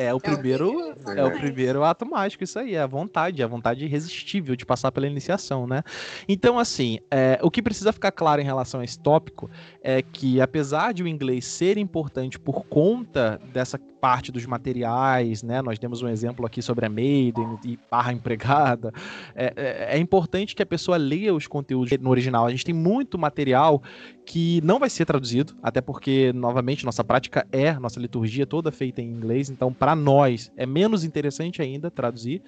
É 0.00 0.14
o 0.14 0.16
é 0.16 0.20
primeiro, 0.20 0.94
é 1.14 1.22
o 1.22 1.30
primeiro 1.30 1.84
ato 1.84 2.06
mágico, 2.06 2.42
isso 2.42 2.58
aí, 2.58 2.74
é 2.74 2.80
a 2.80 2.86
vontade, 2.86 3.42
a 3.42 3.46
vontade 3.46 3.84
irresistível 3.84 4.56
de 4.56 4.64
passar 4.64 4.90
pela 4.90 5.06
iniciação, 5.06 5.66
né? 5.66 5.82
Então, 6.26 6.58
assim, 6.58 7.00
é, 7.10 7.38
o 7.42 7.50
que 7.50 7.60
precisa 7.60 7.92
ficar 7.92 8.10
claro 8.10 8.40
em 8.40 8.44
relação 8.44 8.80
a 8.80 8.84
esse 8.84 8.98
tópico 8.98 9.50
é 9.82 10.00
que, 10.00 10.40
apesar 10.40 10.94
de 10.94 11.02
o 11.02 11.06
inglês 11.06 11.44
ser 11.44 11.76
importante 11.76 12.38
por 12.38 12.64
conta 12.64 13.38
dessa 13.52 13.78
parte 14.00 14.32
dos 14.32 14.46
materiais, 14.46 15.42
né? 15.42 15.60
Nós 15.60 15.78
temos 15.78 16.02
um 16.02 16.08
exemplo 16.08 16.46
aqui 16.46 16.62
sobre 16.62 16.86
a 16.86 16.88
Maiden 16.88 17.58
e 17.64 17.78
barra 17.90 18.12
empregada. 18.12 18.92
É, 19.34 19.52
é, 19.56 19.96
é, 19.96 19.98
importante 19.98 20.54
que 20.54 20.62
a 20.62 20.66
pessoa 20.66 20.96
leia 20.96 21.34
os 21.34 21.46
conteúdos 21.46 21.96
no 21.98 22.10
original. 22.10 22.46
A 22.46 22.50
gente 22.50 22.64
tem 22.64 22.74
muito 22.74 23.18
material 23.18 23.82
que 24.24 24.60
não 24.62 24.78
vai 24.78 24.88
ser 24.88 25.04
traduzido, 25.04 25.56
até 25.62 25.80
porque, 25.80 26.32
novamente, 26.32 26.84
nossa 26.84 27.02
prática 27.02 27.46
é, 27.50 27.72
nossa 27.78 27.98
liturgia 27.98 28.46
toda 28.46 28.70
feita 28.70 29.02
em 29.02 29.10
inglês, 29.10 29.50
então, 29.50 29.72
para 29.72 29.96
nós, 29.96 30.52
é 30.56 30.64
menos 30.64 31.04
interessante 31.04 31.60
ainda 31.60 31.90
traduzir. 31.90 32.42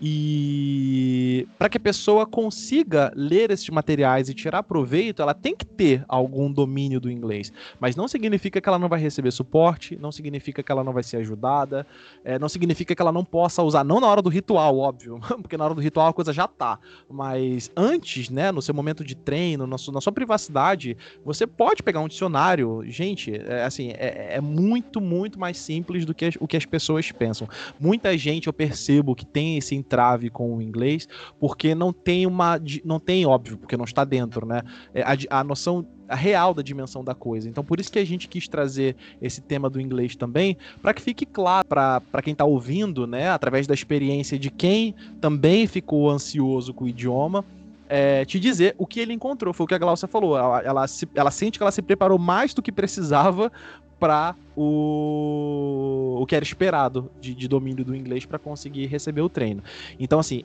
E 0.00 1.46
para 1.58 1.68
que 1.68 1.76
a 1.76 1.80
pessoa 1.80 2.24
consiga 2.26 3.12
ler 3.14 3.50
esses 3.50 3.68
materiais 3.68 4.28
e 4.28 4.34
tirar 4.34 4.62
proveito, 4.62 5.20
ela 5.20 5.34
tem 5.34 5.54
que 5.54 5.66
ter 5.66 6.04
algum 6.08 6.50
domínio 6.50 7.00
do 7.00 7.10
inglês. 7.10 7.52
Mas 7.78 7.96
não 7.96 8.08
significa 8.08 8.60
que 8.60 8.68
ela 8.68 8.78
não 8.78 8.88
vai 8.88 9.00
receber 9.00 9.30
suporte, 9.30 9.98
não 10.00 10.10
significa 10.10 10.62
que 10.62 10.72
ela 10.72 10.79
não 10.84 10.92
vai 10.92 11.02
ser 11.02 11.18
ajudada, 11.18 11.86
é, 12.24 12.38
não 12.38 12.48
significa 12.48 12.94
que 12.94 13.02
ela 13.02 13.12
não 13.12 13.24
possa 13.24 13.62
usar, 13.62 13.84
não 13.84 14.00
na 14.00 14.06
hora 14.06 14.22
do 14.22 14.28
ritual, 14.28 14.78
óbvio, 14.78 15.20
porque 15.40 15.56
na 15.56 15.64
hora 15.64 15.74
do 15.74 15.80
ritual 15.80 16.08
a 16.08 16.12
coisa 16.12 16.32
já 16.32 16.46
tá. 16.46 16.78
Mas 17.08 17.70
antes, 17.76 18.30
né, 18.30 18.50
no 18.52 18.62
seu 18.62 18.74
momento 18.74 19.04
de 19.04 19.14
treino, 19.14 19.66
na 19.66 19.78
sua, 19.78 19.94
na 19.94 20.00
sua 20.00 20.12
privacidade, 20.12 20.96
você 21.24 21.46
pode 21.46 21.82
pegar 21.82 22.00
um 22.00 22.08
dicionário. 22.08 22.82
Gente, 22.86 23.34
é, 23.34 23.64
assim, 23.64 23.90
é, 23.90 24.36
é 24.36 24.40
muito, 24.40 25.00
muito 25.00 25.38
mais 25.38 25.58
simples 25.58 26.04
do 26.04 26.14
que 26.14 26.26
as, 26.26 26.34
o 26.40 26.46
que 26.46 26.56
as 26.56 26.64
pessoas 26.64 27.10
pensam. 27.12 27.48
Muita 27.78 28.16
gente 28.16 28.46
eu 28.46 28.52
percebo 28.52 29.14
que 29.14 29.24
tem 29.24 29.58
esse 29.58 29.74
entrave 29.74 30.30
com 30.30 30.56
o 30.56 30.62
inglês, 30.62 31.08
porque 31.38 31.74
não 31.74 31.92
tem 31.92 32.26
uma. 32.26 32.60
Não 32.84 32.98
tem, 33.00 33.26
óbvio, 33.26 33.58
porque 33.58 33.76
não 33.76 33.84
está 33.84 34.04
dentro, 34.04 34.46
né? 34.46 34.62
É, 34.94 35.02
a, 35.02 35.40
a 35.40 35.44
noção 35.44 35.86
a 36.10 36.16
real 36.16 36.52
da 36.52 36.60
dimensão 36.60 37.04
da 37.04 37.14
coisa. 37.14 37.48
Então, 37.48 37.64
por 37.64 37.78
isso 37.78 37.90
que 37.90 37.98
a 37.98 38.04
gente 38.04 38.26
quis 38.26 38.48
trazer 38.48 38.96
esse 39.22 39.40
tema 39.40 39.70
do 39.70 39.80
inglês 39.80 40.16
também, 40.16 40.56
para 40.82 40.92
que 40.92 41.00
fique 41.00 41.24
claro 41.24 41.66
para 41.66 42.22
quem 42.22 42.32
está 42.32 42.44
ouvindo, 42.44 43.06
né, 43.06 43.30
através 43.30 43.66
da 43.66 43.74
experiência 43.74 44.36
de 44.36 44.50
quem 44.50 44.94
também 45.20 45.68
ficou 45.68 46.10
ansioso 46.10 46.74
com 46.74 46.84
o 46.84 46.88
idioma, 46.88 47.44
é, 47.88 48.24
te 48.24 48.40
dizer 48.40 48.74
o 48.76 48.86
que 48.86 48.98
ele 48.98 49.12
encontrou. 49.12 49.54
Foi 49.54 49.64
o 49.64 49.66
que 49.66 49.74
a 49.74 49.78
Glaucia 49.78 50.08
falou. 50.08 50.36
Ela, 50.36 50.60
ela, 50.62 50.88
se, 50.88 51.08
ela 51.14 51.30
sente 51.30 51.58
que 51.58 51.62
ela 51.62 51.72
se 51.72 51.82
preparou 51.82 52.18
mais 52.18 52.52
do 52.52 52.62
que 52.62 52.72
precisava 52.72 53.50
para 53.98 54.34
o, 54.56 56.18
o 56.20 56.26
que 56.26 56.34
era 56.34 56.44
esperado 56.44 57.10
de, 57.20 57.34
de 57.34 57.46
domínio 57.46 57.84
do 57.84 57.94
inglês 57.94 58.24
para 58.24 58.38
conseguir 58.38 58.86
receber 58.86 59.20
o 59.20 59.28
treino. 59.28 59.62
Então, 59.98 60.18
assim, 60.18 60.42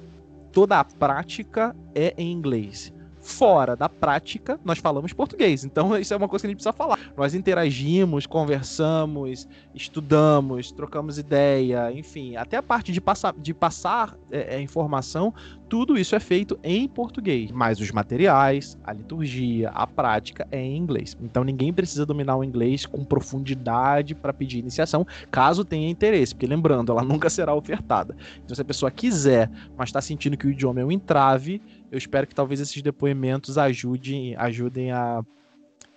toda 0.51 0.79
a 0.79 0.83
prática 0.83 1.75
é 1.93 2.13
em 2.17 2.31
inglês 2.31 2.93
fora 3.25 3.75
da 3.75 3.89
prática, 3.89 4.59
nós 4.63 4.77
falamos 4.77 5.11
português. 5.11 5.65
Então, 5.65 5.97
isso 5.97 6.13
é 6.13 6.17
uma 6.17 6.27
coisa 6.27 6.43
que 6.43 6.47
a 6.47 6.49
gente 6.49 6.57
precisa 6.57 6.71
falar. 6.71 6.99
Nós 7.17 7.33
interagimos, 7.33 8.27
conversamos, 8.27 9.47
estudamos, 9.73 10.71
trocamos 10.71 11.17
ideia, 11.17 11.91
enfim, 11.91 12.35
até 12.35 12.55
a 12.57 12.63
parte 12.63 12.91
de 12.91 13.01
passar, 13.01 13.33
de 13.33 13.51
passar 13.51 14.15
é, 14.29 14.57
é, 14.57 14.61
informação, 14.61 15.33
tudo 15.67 15.97
isso 15.97 16.15
é 16.15 16.19
feito 16.19 16.59
em 16.63 16.87
português. 16.87 17.49
Mas 17.49 17.79
os 17.79 17.91
materiais, 17.91 18.77
a 18.83 18.93
liturgia, 18.93 19.69
a 19.69 19.87
prática 19.87 20.47
é 20.51 20.61
em 20.61 20.77
inglês. 20.77 21.17
Então, 21.19 21.43
ninguém 21.43 21.73
precisa 21.73 22.05
dominar 22.05 22.37
o 22.37 22.43
inglês 22.43 22.85
com 22.85 23.03
profundidade 23.03 24.13
para 24.13 24.31
pedir 24.31 24.59
iniciação, 24.59 25.05
caso 25.31 25.65
tenha 25.65 25.89
interesse, 25.89 26.35
porque 26.35 26.45
lembrando, 26.45 26.91
ela 26.91 27.01
nunca 27.03 27.27
será 27.27 27.55
ofertada. 27.55 28.15
Então, 28.43 28.55
se 28.55 28.61
a 28.61 28.65
pessoa 28.65 28.91
quiser, 28.91 29.49
mas 29.75 29.89
está 29.89 29.99
sentindo 29.99 30.37
que 30.37 30.45
o 30.45 30.51
idioma 30.51 30.79
é 30.79 30.85
um 30.85 30.91
entrave, 30.91 31.59
eu 31.95 31.97
espero 31.97 32.27
que 32.27 32.35
talvez 32.35 32.59
esses 32.59 32.81
depoimentos 32.81 33.57
ajudem, 33.57 34.35
ajudem 34.35 34.91
a, 34.91 35.23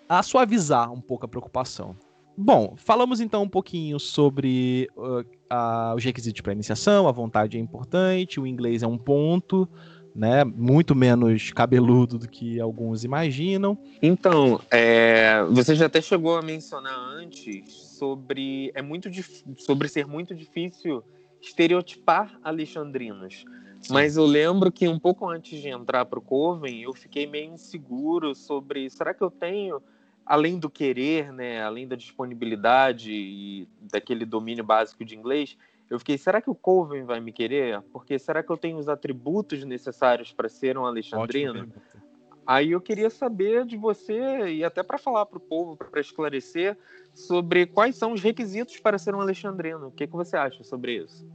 a 0.09 0.23
suavizar 0.23 0.93
um 0.93 1.01
pouco 1.01 1.27
a 1.27 1.29
preocupação. 1.29 1.97
Bom, 2.37 2.75
falamos 2.77 3.21
então 3.21 3.43
um 3.43 3.49
pouquinho 3.49 3.99
sobre 3.99 4.89
uh, 4.97 5.21
uh, 5.21 5.97
os 5.97 6.05
requisitos 6.05 6.41
para 6.41 6.53
iniciação, 6.53 7.09
a 7.09 7.13
vontade 7.13 7.57
é 7.57 7.61
importante, 7.61 8.39
o 8.39 8.47
inglês 8.47 8.85
é 8.85 8.87
um 8.87 8.97
ponto, 8.97 9.69
né? 10.15 10.45
Muito 10.45 10.95
menos 10.95 11.51
cabeludo 11.51 12.17
do 12.17 12.29
que 12.29 12.61
alguns 12.61 13.03
imaginam. 13.03 13.77
Então, 14.01 14.61
é, 14.71 15.43
você 15.51 15.75
já 15.75 15.87
até 15.87 16.01
chegou 16.01 16.37
a 16.37 16.43
mencionar 16.43 16.97
antes 16.97 17.73
sobre 17.75 18.71
é 18.73 18.83
muito 18.83 19.11
sobre 19.57 19.89
ser 19.89 20.07
muito 20.07 20.33
difícil 20.33 21.03
estereotipar 21.43 22.39
alexandrinos. 22.45 23.45
Mas 23.91 24.17
eu 24.17 24.25
lembro 24.25 24.71
que 24.71 24.88
um 24.88 24.99
pouco 24.99 25.29
antes 25.29 25.61
de 25.61 25.69
entrar 25.69 26.05
para 26.05 26.19
o 26.19 26.23
Coven, 26.23 26.83
eu 26.83 26.93
fiquei 26.93 27.27
meio 27.27 27.55
inseguro 27.55 28.35
sobre 28.35 28.91
será 28.91 29.14
que 29.14 29.23
eu 29.23 29.31
tenho, 29.31 29.81
além 30.27 30.59
do 30.59 30.69
querer, 30.69 31.33
né, 31.33 31.62
além 31.62 31.87
da 31.87 31.97
disponibilidade 31.97 33.12
e 33.12 33.69
daquele 33.81 34.25
domínio 34.25 34.64
básico 34.64 35.05
de 35.05 35.17
inglês, 35.17 35.57
eu 35.88 35.99
fiquei, 35.99 36.19
será 36.19 36.43
que 36.43 36.51
o 36.51 36.55
Coven 36.55 37.05
vai 37.05 37.19
me 37.19 37.33
querer? 37.33 37.81
Porque 37.93 38.19
será 38.19 38.43
que 38.43 38.51
eu 38.51 38.59
tenho 38.59 38.77
os 38.77 38.88
atributos 38.88 39.64
necessários 39.64 40.33
para 40.33 40.49
ser 40.49 40.77
um 40.77 40.85
alexandrino? 40.85 41.67
Aí 42.47 42.73
eu 42.73 42.81
queria 42.81 43.11
saber 43.11 43.64
de 43.64 43.77
você, 43.77 44.49
e 44.49 44.64
até 44.64 44.83
para 44.83 44.99
falar 44.99 45.27
para 45.27 45.38
o 45.38 45.41
povo, 45.41 45.77
para 45.77 46.01
esclarecer, 46.01 46.77
sobre 47.14 47.67
quais 47.67 47.97
são 47.97 48.12
os 48.12 48.23
requisitos 48.23 48.79
para 48.79 48.99
ser 48.99 49.14
um 49.14 49.21
alexandrino. 49.21 49.88
O 49.88 49.91
que, 49.91 50.07
que 50.07 50.12
você 50.14 50.37
acha 50.37 50.62
sobre 50.62 50.97
isso? 50.97 51.27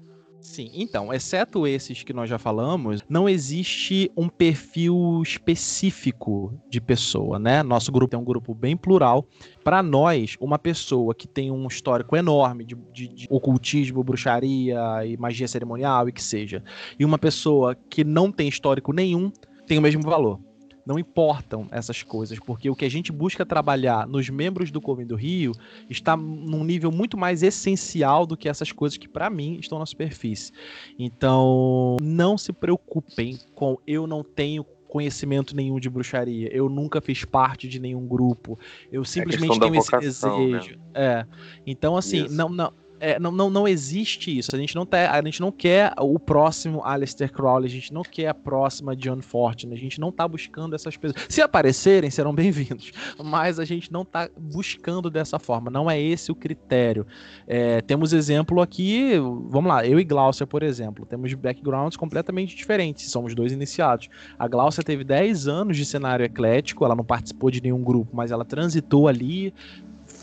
Sim, 0.43 0.69
então, 0.73 1.13
exceto 1.13 1.65
esses 1.65 2.03
que 2.03 2.11
nós 2.11 2.29
já 2.29 2.37
falamos, 2.37 3.01
não 3.07 3.29
existe 3.29 4.11
um 4.15 4.27
perfil 4.27 5.21
específico 5.23 6.53
de 6.69 6.81
pessoa, 6.81 7.39
né? 7.39 7.63
Nosso 7.63 7.89
grupo 7.93 8.13
é 8.13 8.19
um 8.19 8.25
grupo 8.25 8.53
bem 8.53 8.75
plural. 8.75 9.25
Para 9.63 9.81
nós, 9.81 10.35
uma 10.41 10.59
pessoa 10.59 11.15
que 11.15 11.29
tem 11.29 11.49
um 11.49 11.65
histórico 11.65 12.17
enorme 12.17 12.65
de, 12.65 12.75
de, 12.91 13.07
de, 13.07 13.27
ocultismo, 13.29 14.03
bruxaria 14.03 14.77
e 15.05 15.15
magia 15.15 15.47
cerimonial 15.47 16.09
e 16.09 16.11
que 16.11 16.21
seja, 16.21 16.61
e 16.99 17.05
uma 17.05 17.17
pessoa 17.17 17.73
que 17.89 18.03
não 18.03 18.29
tem 18.29 18.49
histórico 18.49 18.91
nenhum, 18.91 19.31
tem 19.65 19.79
o 19.79 19.81
mesmo 19.81 20.03
valor 20.03 20.41
não 20.85 20.99
importam 20.99 21.67
essas 21.71 22.03
coisas, 22.03 22.39
porque 22.39 22.69
o 22.69 22.75
que 22.75 22.85
a 22.85 22.89
gente 22.89 23.11
busca 23.11 23.45
trabalhar 23.45 24.07
nos 24.07 24.29
membros 24.29 24.71
do 24.71 24.81
Coven 24.81 25.05
do 25.05 25.15
Rio 25.15 25.53
está 25.89 26.15
num 26.17 26.63
nível 26.63 26.91
muito 26.91 27.17
mais 27.17 27.43
essencial 27.43 28.25
do 28.25 28.35
que 28.35 28.49
essas 28.49 28.71
coisas 28.71 28.97
que, 28.97 29.07
para 29.07 29.29
mim, 29.29 29.57
estão 29.59 29.79
na 29.79 29.85
superfície. 29.85 30.51
Então, 30.97 31.97
não 32.01 32.37
se 32.37 32.51
preocupem 32.51 33.39
com 33.55 33.77
eu 33.87 34.05
não 34.05 34.23
tenho 34.23 34.65
conhecimento 34.93 35.55
nenhum 35.55 35.79
de 35.79 35.89
bruxaria, 35.89 36.55
eu 36.55 36.69
nunca 36.69 37.01
fiz 37.01 37.25
parte 37.25 37.67
de 37.67 37.79
nenhum 37.79 38.05
grupo, 38.05 38.59
eu 38.91 39.01
é 39.01 39.05
simplesmente 39.05 39.57
é 39.57 39.59
tenho 39.59 39.73
vocação, 39.73 39.99
esse 39.99 40.51
desejo. 40.51 40.77
Né? 40.77 40.83
É. 40.93 41.25
Então, 41.65 41.97
assim, 41.97 42.27
não, 42.29 42.47
não, 42.47 42.71
é, 43.03 43.19
não, 43.19 43.31
não, 43.31 43.49
não 43.49 43.67
existe 43.67 44.35
isso. 44.37 44.55
A 44.55 44.57
gente 44.57 44.73
não, 44.75 44.85
tá, 44.85 45.11
a 45.11 45.21
gente 45.21 45.41
não 45.41 45.51
quer 45.51 45.93
o 45.99 46.17
próximo 46.17 46.81
Aleister 46.85 47.29
Crowley, 47.29 47.67
a 47.67 47.69
gente 47.69 47.93
não 47.93 48.01
quer 48.01 48.29
a 48.29 48.33
próxima 48.33 48.95
John 48.95 49.21
Fortune, 49.21 49.73
a 49.73 49.77
gente 49.77 49.99
não 49.99 50.09
tá 50.09 50.25
buscando 50.25 50.73
essas 50.73 50.95
pessoas. 50.95 51.25
Se 51.27 51.41
aparecerem, 51.41 52.09
serão 52.09 52.33
bem-vindos, 52.33 52.93
mas 53.21 53.59
a 53.59 53.65
gente 53.65 53.91
não 53.91 54.05
tá 54.05 54.29
buscando 54.39 55.09
dessa 55.09 55.37
forma, 55.37 55.69
não 55.69 55.91
é 55.91 55.99
esse 55.99 56.31
o 56.31 56.35
critério. 56.35 57.05
É, 57.45 57.81
temos 57.81 58.13
exemplo 58.13 58.61
aqui, 58.61 59.19
vamos 59.49 59.67
lá, 59.69 59.85
eu 59.85 59.99
e 59.99 60.03
Glaucia, 60.05 60.47
por 60.47 60.63
exemplo, 60.63 61.05
temos 61.05 61.33
backgrounds 61.33 61.97
completamente 61.97 62.55
diferentes, 62.55 63.11
somos 63.11 63.35
dois 63.35 63.51
iniciados. 63.51 64.07
A 64.39 64.47
Glaucia 64.47 64.81
teve 64.81 65.03
10 65.03 65.49
anos 65.49 65.75
de 65.75 65.85
cenário 65.85 66.23
eclético, 66.23 66.85
ela 66.85 66.95
não 66.95 67.03
participou 67.03 67.51
de 67.51 67.61
nenhum 67.61 67.83
grupo, 67.83 68.15
mas 68.15 68.31
ela 68.31 68.45
transitou 68.45 69.09
ali, 69.09 69.53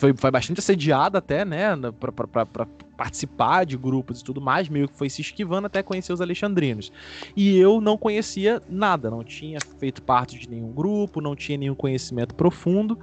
foi, 0.00 0.14
foi 0.16 0.30
bastante 0.30 0.60
assediada 0.60 1.18
até, 1.18 1.44
né, 1.44 1.76
pra, 2.00 2.66
participar 2.96 3.64
de 3.64 3.76
grupos 3.76 4.20
e 4.20 4.24
tudo 4.24 4.40
mais, 4.40 4.66
meio 4.68 4.88
que 4.88 4.96
foi 4.96 5.10
se 5.10 5.20
esquivando 5.20 5.66
até 5.66 5.82
conhecer 5.82 6.12
os 6.12 6.22
alexandrinos. 6.22 6.90
E 7.36 7.56
eu 7.58 7.82
não 7.82 7.98
conhecia 7.98 8.62
nada, 8.68 9.10
não 9.10 9.22
tinha 9.22 9.58
feito 9.78 10.02
parte 10.02 10.38
de 10.38 10.48
nenhum 10.48 10.72
grupo, 10.72 11.20
não 11.20 11.36
tinha 11.36 11.58
nenhum 11.58 11.74
conhecimento 11.74 12.34
profundo. 12.34 12.98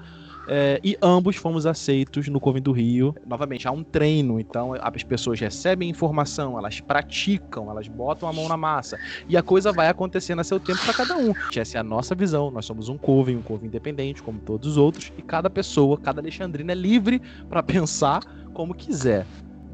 É, 0.47 0.79
e 0.83 0.97
ambos 1.01 1.35
fomos 1.35 1.65
aceitos 1.65 2.27
no 2.27 2.39
Coven 2.39 2.61
do 2.61 2.71
Rio. 2.71 3.13
Novamente, 3.25 3.67
há 3.67 3.71
um 3.71 3.83
treino, 3.83 4.39
então 4.39 4.73
as 4.79 5.03
pessoas 5.03 5.39
recebem 5.39 5.89
informação, 5.89 6.57
elas 6.57 6.79
praticam, 6.79 7.69
elas 7.69 7.87
botam 7.87 8.29
a 8.29 8.33
mão 8.33 8.47
na 8.47 8.55
massa. 8.55 8.97
E 9.27 9.35
a 9.35 9.43
coisa 9.43 9.73
vai 9.73 9.89
acontecendo 9.89 10.39
a 10.39 10.43
seu 10.43 10.59
tempo 10.59 10.81
para 10.83 10.93
cada 10.93 11.17
um. 11.17 11.33
Essa 11.55 11.77
é 11.77 11.81
a 11.81 11.83
nossa 11.83 12.15
visão. 12.15 12.49
Nós 12.49 12.65
somos 12.65 12.87
um 12.89 12.97
Coven, 12.97 13.37
um 13.37 13.41
Coven 13.41 13.67
independente, 13.67 14.23
como 14.23 14.39
todos 14.39 14.71
os 14.71 14.77
outros, 14.77 15.11
e 15.17 15.21
cada 15.21 15.49
pessoa, 15.49 15.97
cada 15.97 16.21
alexandrina 16.21 16.71
é 16.71 16.75
livre 16.75 17.21
para 17.49 17.61
pensar 17.63 18.21
como 18.53 18.73
quiser. 18.73 19.25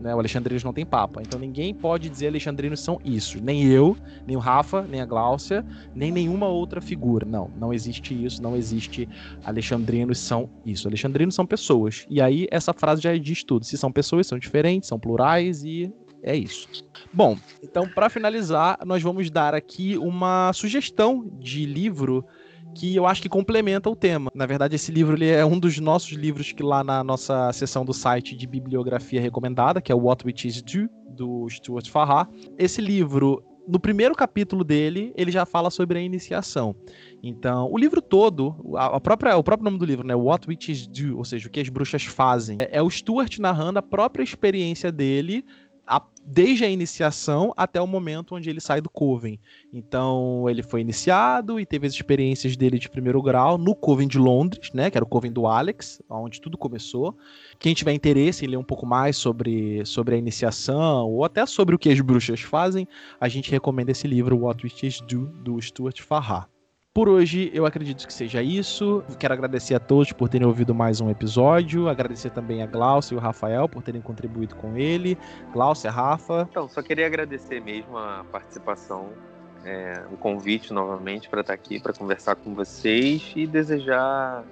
Né? 0.03 0.13
O 0.13 0.19
Alexandrinos 0.19 0.65
não 0.65 0.73
tem 0.73 0.85
papa. 0.85 1.21
Então 1.21 1.39
ninguém 1.39 1.73
pode 1.73 2.09
dizer 2.09 2.27
Alexandrinos 2.27 2.81
são 2.81 2.99
isso. 3.05 3.41
Nem 3.41 3.63
eu, 3.63 3.95
nem 4.27 4.35
o 4.35 4.39
Rafa, 4.39 4.81
nem 4.81 4.99
a 4.99 5.05
Gláucia, 5.05 5.65
nem 5.95 6.11
nenhuma 6.11 6.47
outra 6.47 6.81
figura. 6.81 7.25
Não, 7.25 7.49
não 7.57 7.73
existe 7.73 8.13
isso, 8.13 8.43
não 8.43 8.53
existe 8.55 9.07
Alexandrinos 9.45 10.19
são 10.19 10.49
isso. 10.65 10.89
Alexandrinos 10.89 11.33
são 11.33 11.45
pessoas. 11.45 12.05
E 12.09 12.21
aí 12.21 12.47
essa 12.51 12.73
frase 12.73 13.01
já 13.01 13.15
diz 13.15 13.45
tudo. 13.45 13.65
Se 13.65 13.77
são 13.77 13.91
pessoas, 13.93 14.27
são 14.27 14.37
diferentes, 14.37 14.89
são 14.89 14.99
plurais 14.99 15.63
e 15.63 15.89
é 16.21 16.35
isso. 16.35 16.67
Bom, 17.13 17.37
então 17.63 17.87
para 17.87 18.09
finalizar, 18.09 18.79
nós 18.85 19.01
vamos 19.01 19.31
dar 19.31 19.55
aqui 19.55 19.97
uma 19.97 20.51
sugestão 20.51 21.25
de 21.39 21.65
livro 21.65 22.25
que 22.75 22.95
eu 22.95 23.05
acho 23.05 23.21
que 23.21 23.29
complementa 23.29 23.89
o 23.89 23.95
tema. 23.95 24.31
Na 24.33 24.45
verdade, 24.45 24.75
esse 24.75 24.91
livro 24.91 25.15
ele 25.15 25.29
é 25.29 25.45
um 25.45 25.59
dos 25.59 25.79
nossos 25.79 26.12
livros 26.12 26.51
que 26.51 26.63
lá 26.63 26.83
na 26.83 27.03
nossa 27.03 27.51
seção 27.53 27.86
do 27.86 27.93
site 27.93 28.36
de 28.36 28.47
bibliografia 28.47 29.21
recomendada, 29.21 29.81
que 29.81 29.91
é 29.91 29.95
o 29.95 29.99
What 29.99 30.25
Witches 30.25 30.62
Do, 30.62 30.89
do 31.09 31.47
Stuart 31.49 31.89
Farrar. 31.89 32.27
Esse 32.57 32.81
livro, 32.81 33.43
no 33.67 33.79
primeiro 33.79 34.15
capítulo 34.15 34.63
dele, 34.63 35.13
ele 35.15 35.31
já 35.31 35.45
fala 35.45 35.69
sobre 35.69 35.99
a 35.99 36.01
iniciação. 36.01 36.75
Então, 37.21 37.71
o 37.71 37.77
livro 37.77 38.01
todo, 38.01 38.55
a 38.75 38.99
própria, 38.99 39.38
o 39.38 39.43
próprio 39.43 39.65
nome 39.65 39.77
do 39.77 39.86
livro, 39.86 40.05
né, 40.05 40.15
What 40.15 40.47
Witches 40.47 40.88
Do, 40.88 41.17
ou 41.17 41.23
seja, 41.23 41.47
o 41.47 41.51
que 41.51 41.59
as 41.59 41.69
bruxas 41.69 42.03
fazem, 42.03 42.57
é 42.59 42.81
o 42.81 42.89
Stuart 42.89 43.39
narrando 43.39 43.79
a 43.79 43.81
própria 43.81 44.23
experiência 44.23 44.91
dele 44.91 45.45
a, 45.85 46.01
desde 46.25 46.63
a 46.65 46.69
iniciação 46.69 47.53
até 47.57 47.81
o 47.81 47.87
momento 47.87 48.35
onde 48.35 48.49
ele 48.49 48.61
sai 48.61 48.81
do 48.81 48.89
Coven. 48.89 49.39
Então, 49.73 50.49
ele 50.49 50.63
foi 50.63 50.81
iniciado 50.81 51.59
e 51.59 51.65
teve 51.65 51.87
as 51.87 51.93
experiências 51.93 52.55
dele 52.55 52.79
de 52.79 52.89
primeiro 52.89 53.21
grau 53.21 53.57
no 53.57 53.75
Coven 53.75 54.07
de 54.07 54.17
Londres, 54.17 54.71
né, 54.73 54.89
que 54.89 54.97
era 54.97 55.03
o 55.03 55.07
Coven 55.07 55.31
do 55.31 55.45
Alex, 55.47 56.01
onde 56.09 56.39
tudo 56.39 56.57
começou. 56.57 57.17
Quem 57.59 57.73
tiver 57.73 57.93
interesse 57.93 58.45
em 58.45 58.47
ler 58.47 58.57
um 58.57 58.63
pouco 58.63 58.85
mais 58.85 59.17
sobre, 59.17 59.85
sobre 59.85 60.15
a 60.15 60.17
iniciação 60.17 61.09
ou 61.09 61.23
até 61.23 61.45
sobre 61.45 61.75
o 61.75 61.79
que 61.79 61.89
as 61.89 61.99
bruxas 61.99 62.41
fazem, 62.41 62.87
a 63.19 63.27
gente 63.27 63.51
recomenda 63.51 63.91
esse 63.91 64.07
livro 64.07 64.37
What 64.37 64.63
Witches 64.63 65.01
Do 65.01 65.23
do 65.43 65.61
Stuart 65.61 66.01
Farrar. 66.01 66.52
Por 66.95 67.10
hoje, 67.10 67.49
eu 67.56 67.65
acredito 67.65 68.06
que 68.06 68.13
seja 68.13 68.43
isso. 68.43 69.03
Quero 69.17 69.34
agradecer 69.34 69.73
a 69.73 69.79
todos 69.79 70.13
por 70.13 70.29
terem 70.29 70.45
ouvido 70.45 70.75
mais 70.75 71.01
um 71.01 71.10
episódio. 71.10 71.89
Agradecer 71.89 72.29
também 72.29 72.62
a 72.62 72.67
Glaucia 72.67 73.15
e 73.15 73.17
o 73.17 73.19
Rafael 73.19 73.67
por 73.67 73.82
terem 73.82 73.99
contribuído 73.99 74.56
com 74.56 74.77
ele. 74.77 75.17
Glaucia, 75.51 75.89
Rafa. 75.89 76.47
Então, 76.51 76.69
só 76.69 76.84
queria 76.84 77.08
agradecer 77.08 77.60
mesmo 77.60 77.97
a 77.97 78.23
participação, 78.32 79.10
é, 79.65 80.03
o 80.12 80.17
convite 80.17 80.71
novamente 80.71 81.29
para 81.29 81.41
estar 81.41 81.53
aqui, 81.53 81.79
para 81.79 81.93
conversar 81.93 82.36
com 82.36 82.53
vocês 82.53 83.34
e 83.36 83.47
desejar 83.47 84.43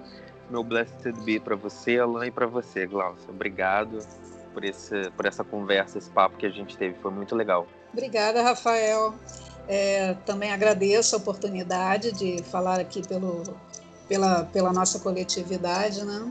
meu 0.50 0.64
blessed 0.64 1.14
be 1.24 1.40
para 1.40 1.56
você, 1.56 2.00
Alan, 2.00 2.26
e 2.26 2.32
para 2.32 2.48
você, 2.48 2.88
Glaucia. 2.88 3.30
Obrigado 3.30 4.00
por, 4.52 4.66
esse, 4.66 5.12
por 5.12 5.28
essa 5.28 5.44
conversa, 5.44 6.00
esse 6.00 6.10
papo 6.10 6.38
que 6.38 6.48
a 6.48 6.52
gente 6.52 6.76
teve. 6.76 6.96
Foi 7.04 7.12
muito 7.12 7.36
legal. 7.36 7.68
Obrigada, 7.94 8.42
Rafael. 8.42 9.14
É, 9.74 10.16
também 10.26 10.52
agradeço 10.52 11.16
a 11.16 11.18
oportunidade 11.18 12.12
de 12.12 12.44
falar 12.44 12.78
aqui 12.78 13.08
pelo, 13.08 13.42
pela, 14.06 14.44
pela 14.44 14.74
nossa 14.74 15.00
coletividade, 15.00 16.04
né? 16.04 16.30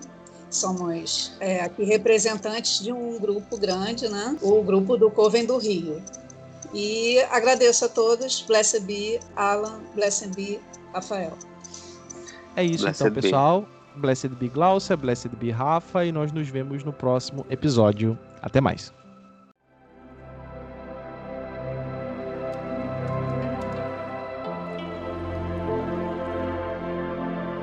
Somos 0.51 1.33
é, 1.41 1.63
aqui 1.63 1.83
representantes 1.83 2.83
de 2.83 2.93
um 2.93 3.19
grupo 3.19 3.57
grande, 3.57 4.11
né? 4.11 4.37
O 4.43 4.63
grupo 4.63 4.95
do 4.99 5.11
Coven 5.11 5.47
do 5.47 5.57
Rio. 5.57 6.03
E 6.75 7.19
agradeço 7.31 7.87
a 7.87 7.89
todos. 7.89 8.43
Blessed 8.43 8.81
be 8.81 9.19
Alan, 9.35 9.81
blessed 9.95 10.29
be 10.37 10.61
Rafael. 10.93 11.33
É 12.55 12.63
isso 12.63 12.85
blessed 12.85 13.05
então, 13.05 13.15
be. 13.15 13.23
pessoal. 13.23 13.67
Blessed 13.97 14.29
be 14.35 14.49
Glaucia, 14.49 14.99
blessed 14.99 15.31
be 15.37 15.51
Rafa 15.51 16.05
e 16.05 16.13
nós 16.13 16.31
nos 16.31 16.47
vemos 16.47 16.85
no 16.85 16.93
próximo 16.93 17.47
episódio. 17.49 18.19
Até 18.43 18.61
mais. 18.61 18.93